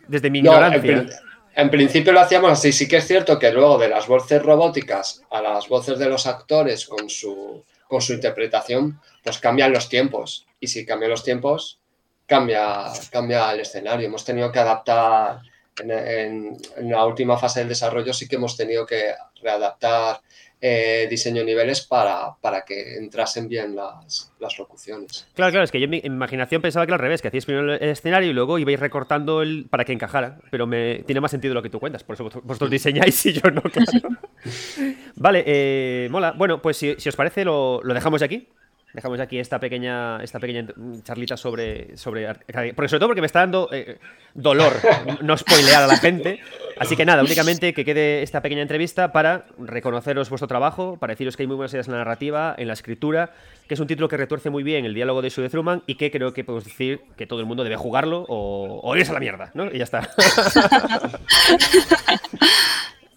Desde 0.06 0.30
mi 0.30 0.38
ignorancia. 0.38 1.08
En, 1.56 1.68
principio 1.68 2.12
lo 2.12 2.20
hacíamos 2.20 2.52
así. 2.52 2.70
Sí 2.70 2.86
que 2.86 2.98
es 2.98 3.08
cierto 3.08 3.40
que 3.40 3.50
luego 3.50 3.76
de 3.76 3.88
las 3.88 4.06
voces 4.06 4.40
robóticas 4.40 5.24
a 5.32 5.42
las 5.42 5.68
voces 5.68 5.98
de 5.98 6.08
los 6.08 6.28
actores 6.28 6.86
con 6.86 7.10
su, 7.10 7.64
con 7.88 8.00
su 8.02 8.12
interpretación, 8.12 9.00
pues 9.24 9.40
cambian 9.40 9.72
los 9.72 9.88
tiempos. 9.88 10.46
Y 10.60 10.68
si 10.68 10.86
cambian 10.86 11.10
los 11.10 11.24
tiempos, 11.24 11.80
cambia, 12.30 12.84
cambia 13.10 13.52
el 13.52 13.60
escenario. 13.60 14.06
Hemos 14.06 14.24
tenido 14.24 14.52
que 14.52 14.60
adaptar 14.60 15.40
en, 15.82 16.56
la 16.82 17.04
última 17.04 17.36
fase 17.36 17.58
del 17.60 17.68
desarrollo, 17.68 18.12
sí 18.12 18.28
que 18.28 18.36
hemos 18.36 18.56
tenido 18.56 18.86
que 18.86 19.14
readaptar 19.42 20.20
eh, 20.60 21.08
diseño 21.10 21.42
niveles 21.42 21.80
para, 21.80 22.36
para, 22.40 22.64
que 22.64 22.98
entrasen 22.98 23.48
bien 23.48 23.74
las, 23.74 24.32
las, 24.38 24.58
locuciones. 24.58 25.26
Claro, 25.34 25.50
claro, 25.50 25.64
es 25.64 25.72
que 25.72 25.80
yo 25.80 25.84
en 25.84 25.90
mi 25.90 26.02
imaginación 26.04 26.62
pensaba 26.62 26.86
que 26.86 26.92
al 26.92 26.98
revés, 27.00 27.20
que 27.20 27.28
hacíais 27.28 27.46
primero 27.46 27.74
el 27.74 27.82
escenario 27.82 28.30
y 28.30 28.34
luego 28.34 28.58
ibais 28.58 28.78
recortando 28.78 29.42
el 29.42 29.66
para 29.68 29.84
que 29.84 29.92
encajara, 29.92 30.38
pero 30.50 30.68
me 30.68 31.02
tiene 31.06 31.20
más 31.20 31.32
sentido 31.32 31.54
lo 31.54 31.62
que 31.62 31.70
tú 31.70 31.80
cuentas, 31.80 32.04
por 32.04 32.14
eso 32.14 32.24
vosotros 32.44 32.70
diseñáis 32.70 33.26
y 33.26 33.32
yo 33.32 33.50
no, 33.50 33.62
vale, 35.16 35.42
eh, 35.46 36.08
mola. 36.10 36.32
Bueno, 36.32 36.62
pues 36.62 36.76
si, 36.76 36.94
si 36.98 37.08
os 37.08 37.16
parece 37.16 37.44
lo, 37.44 37.80
lo 37.82 37.94
dejamos 37.94 38.22
aquí. 38.22 38.46
Dejamos 38.92 39.20
aquí 39.20 39.38
esta 39.38 39.60
pequeña, 39.60 40.22
esta 40.22 40.40
pequeña 40.40 40.66
charlita 41.02 41.36
sobre, 41.36 41.96
sobre 41.96 42.26
Porque 42.74 42.88
sobre 42.88 42.98
todo 42.98 43.08
porque 43.08 43.20
me 43.20 43.26
está 43.26 43.40
dando 43.40 43.68
eh, 43.72 43.98
dolor 44.34 44.72
no 45.22 45.36
spoilear 45.36 45.84
a 45.84 45.86
la 45.86 45.96
gente. 45.96 46.40
Así 46.78 46.96
que 46.96 47.04
nada, 47.04 47.22
únicamente 47.22 47.72
que 47.72 47.84
quede 47.84 48.22
esta 48.22 48.42
pequeña 48.42 48.62
entrevista 48.62 49.12
para 49.12 49.44
reconoceros 49.58 50.28
vuestro 50.28 50.48
trabajo, 50.48 50.96
para 50.98 51.12
deciros 51.12 51.36
que 51.36 51.44
hay 51.44 51.46
muy 51.46 51.56
buenas 51.56 51.72
ideas 51.72 51.86
en 51.86 51.92
la 51.92 51.98
narrativa, 51.98 52.54
en 52.56 52.66
la 52.66 52.72
escritura, 52.72 53.32
que 53.68 53.74
es 53.74 53.80
un 53.80 53.86
título 53.86 54.08
que 54.08 54.16
retuerce 54.16 54.50
muy 54.50 54.62
bien 54.62 54.84
el 54.84 54.94
diálogo 54.94 55.22
de 55.22 55.30
Sue 55.30 55.48
Truman 55.48 55.82
y 55.86 55.94
que 55.96 56.10
creo 56.10 56.32
que 56.32 56.42
podemos 56.42 56.64
decir 56.64 57.02
que 57.16 57.26
todo 57.26 57.40
el 57.40 57.46
mundo 57.46 57.62
debe 57.62 57.76
jugarlo 57.76 58.24
o, 58.28 58.80
o 58.82 58.96
irse 58.96 59.10
a 59.10 59.14
la 59.14 59.20
mierda, 59.20 59.50
¿no? 59.54 59.66
Y 59.66 59.78
ya 59.78 59.84
está. 59.84 60.08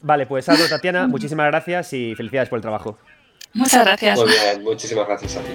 vale, 0.01 0.25
pues 0.27 0.47
algo, 0.49 0.65
Tatiana, 0.67 1.07
muchísimas 1.07 1.47
gracias 1.47 1.93
y 1.93 2.13
felicidades 2.15 2.49
por 2.49 2.57
el 2.57 2.61
trabajo. 2.61 2.99
Muchas 3.53 3.85
gracias. 3.85 4.19
Muy 4.19 4.29
bien, 4.29 4.63
muchísimas 4.63 5.07
gracias 5.07 5.37
a 5.37 5.41
ti. 5.41 5.51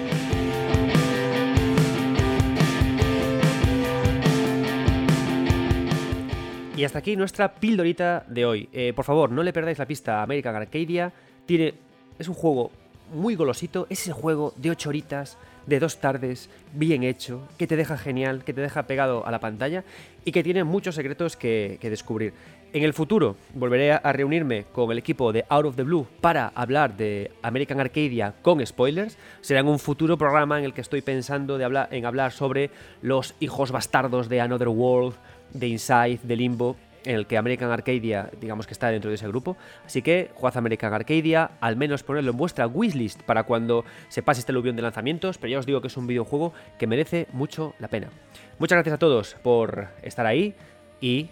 Y 6.79 6.85
hasta 6.85 6.99
aquí 6.99 7.17
nuestra 7.17 7.55
pildorita 7.55 8.23
de 8.27 8.45
hoy. 8.45 8.69
Eh, 8.71 8.93
por 8.95 9.03
favor, 9.03 9.29
no 9.31 9.43
le 9.43 9.51
perdáis 9.51 9.77
la 9.77 9.85
pista 9.85 10.19
a 10.19 10.23
American 10.23 10.55
Arcadia. 10.55 11.11
Tiene, 11.45 11.73
es 12.17 12.29
un 12.29 12.35
juego 12.35 12.71
muy 13.13 13.35
golosito. 13.35 13.85
Es 13.89 13.99
ese 14.03 14.13
juego 14.13 14.53
de 14.55 14.71
8 14.71 14.87
horitas, 14.87 15.37
de 15.69 15.79
dos 15.79 16.01
tardes, 16.01 16.49
bien 16.73 17.03
hecho, 17.03 17.47
que 17.57 17.67
te 17.67 17.75
deja 17.75 17.97
genial, 17.97 18.43
que 18.43 18.53
te 18.53 18.61
deja 18.61 18.83
pegado 18.83 19.25
a 19.25 19.31
la 19.31 19.39
pantalla 19.39 19.83
y 20.25 20.31
que 20.31 20.43
tiene 20.43 20.63
muchos 20.63 20.95
secretos 20.95 21.37
que 21.37 21.77
descubrir. 21.81 22.33
En 22.71 22.83
el 22.83 22.93
futuro 22.93 23.35
volveré 23.55 23.93
a 23.93 24.13
reunirme 24.13 24.65
con 24.71 24.91
el 24.91 24.99
equipo 24.99 25.33
de 25.33 25.43
Out 25.49 25.65
of 25.65 25.75
the 25.75 25.81
Blue 25.81 26.05
para 26.21 26.51
hablar 26.53 26.95
de 26.95 27.31
American 27.41 27.79
Arcadia 27.79 28.35
con 28.43 28.63
spoilers. 28.63 29.17
Será 29.41 29.61
en 29.61 29.67
un 29.67 29.79
futuro 29.79 30.19
programa 30.19 30.59
en 30.59 30.65
el 30.65 30.73
que 30.73 30.81
estoy 30.81 31.01
pensando 31.01 31.57
de 31.57 31.65
hablar, 31.65 31.87
en 31.91 32.05
hablar 32.05 32.31
sobre 32.31 32.69
los 33.01 33.33
hijos 33.39 33.71
bastardos 33.71 34.29
de 34.29 34.41
Another 34.41 34.67
World, 34.67 35.15
de 35.51 35.67
Inside, 35.67 36.19
de 36.21 36.35
Limbo, 36.35 36.75
en 37.05 37.15
el 37.15 37.27
que 37.27 37.37
American 37.37 37.71
Arcadia, 37.71 38.29
digamos 38.39 38.67
que 38.67 38.73
está 38.73 38.89
dentro 38.89 39.09
de 39.09 39.15
ese 39.15 39.27
grupo. 39.27 39.57
Así 39.85 40.01
que, 40.01 40.31
jugad 40.33 40.57
American 40.57 40.93
Arcadia, 40.93 41.51
al 41.59 41.75
menos 41.75 42.03
ponerlo 42.03 42.31
en 42.31 42.37
vuestra 42.37 42.67
wishlist 42.67 43.21
para 43.23 43.43
cuando 43.43 43.85
se 44.09 44.21
pase 44.21 44.41
este 44.41 44.51
aluvión 44.51 44.75
de 44.75 44.81
lanzamientos, 44.81 45.37
pero 45.37 45.51
ya 45.51 45.59
os 45.59 45.65
digo 45.65 45.81
que 45.81 45.87
es 45.87 45.97
un 45.97 46.07
videojuego 46.07 46.53
que 46.77 46.87
merece 46.87 47.27
mucho 47.31 47.73
la 47.79 47.87
pena. 47.87 48.09
Muchas 48.57 48.77
gracias 48.77 48.95
a 48.95 48.99
todos 48.99 49.35
por 49.41 49.87
estar 50.01 50.25
ahí 50.25 50.55
y, 51.01 51.29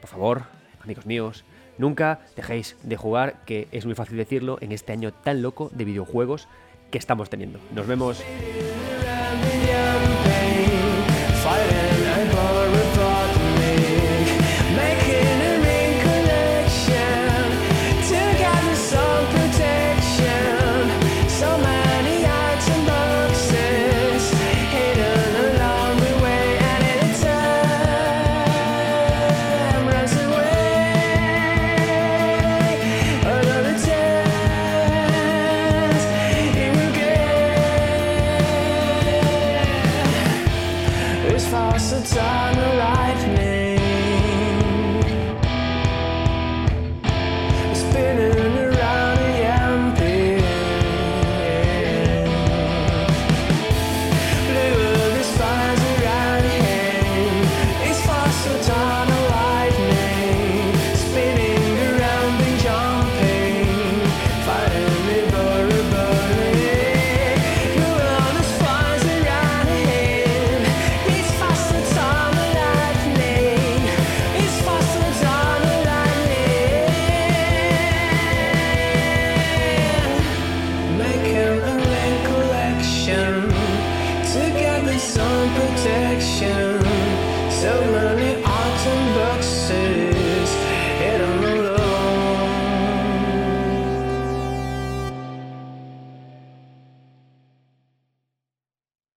por 0.00 0.10
favor, 0.10 0.42
amigos 0.82 1.06
míos, 1.06 1.44
nunca 1.78 2.20
dejéis 2.34 2.76
de 2.82 2.96
jugar, 2.96 3.44
que 3.44 3.68
es 3.72 3.86
muy 3.86 3.94
fácil 3.94 4.16
decirlo 4.16 4.58
en 4.60 4.72
este 4.72 4.92
año 4.92 5.12
tan 5.12 5.42
loco 5.42 5.70
de 5.72 5.84
videojuegos 5.84 6.48
que 6.90 6.98
estamos 6.98 7.30
teniendo. 7.30 7.58
Nos 7.74 7.86
vemos. 7.86 8.22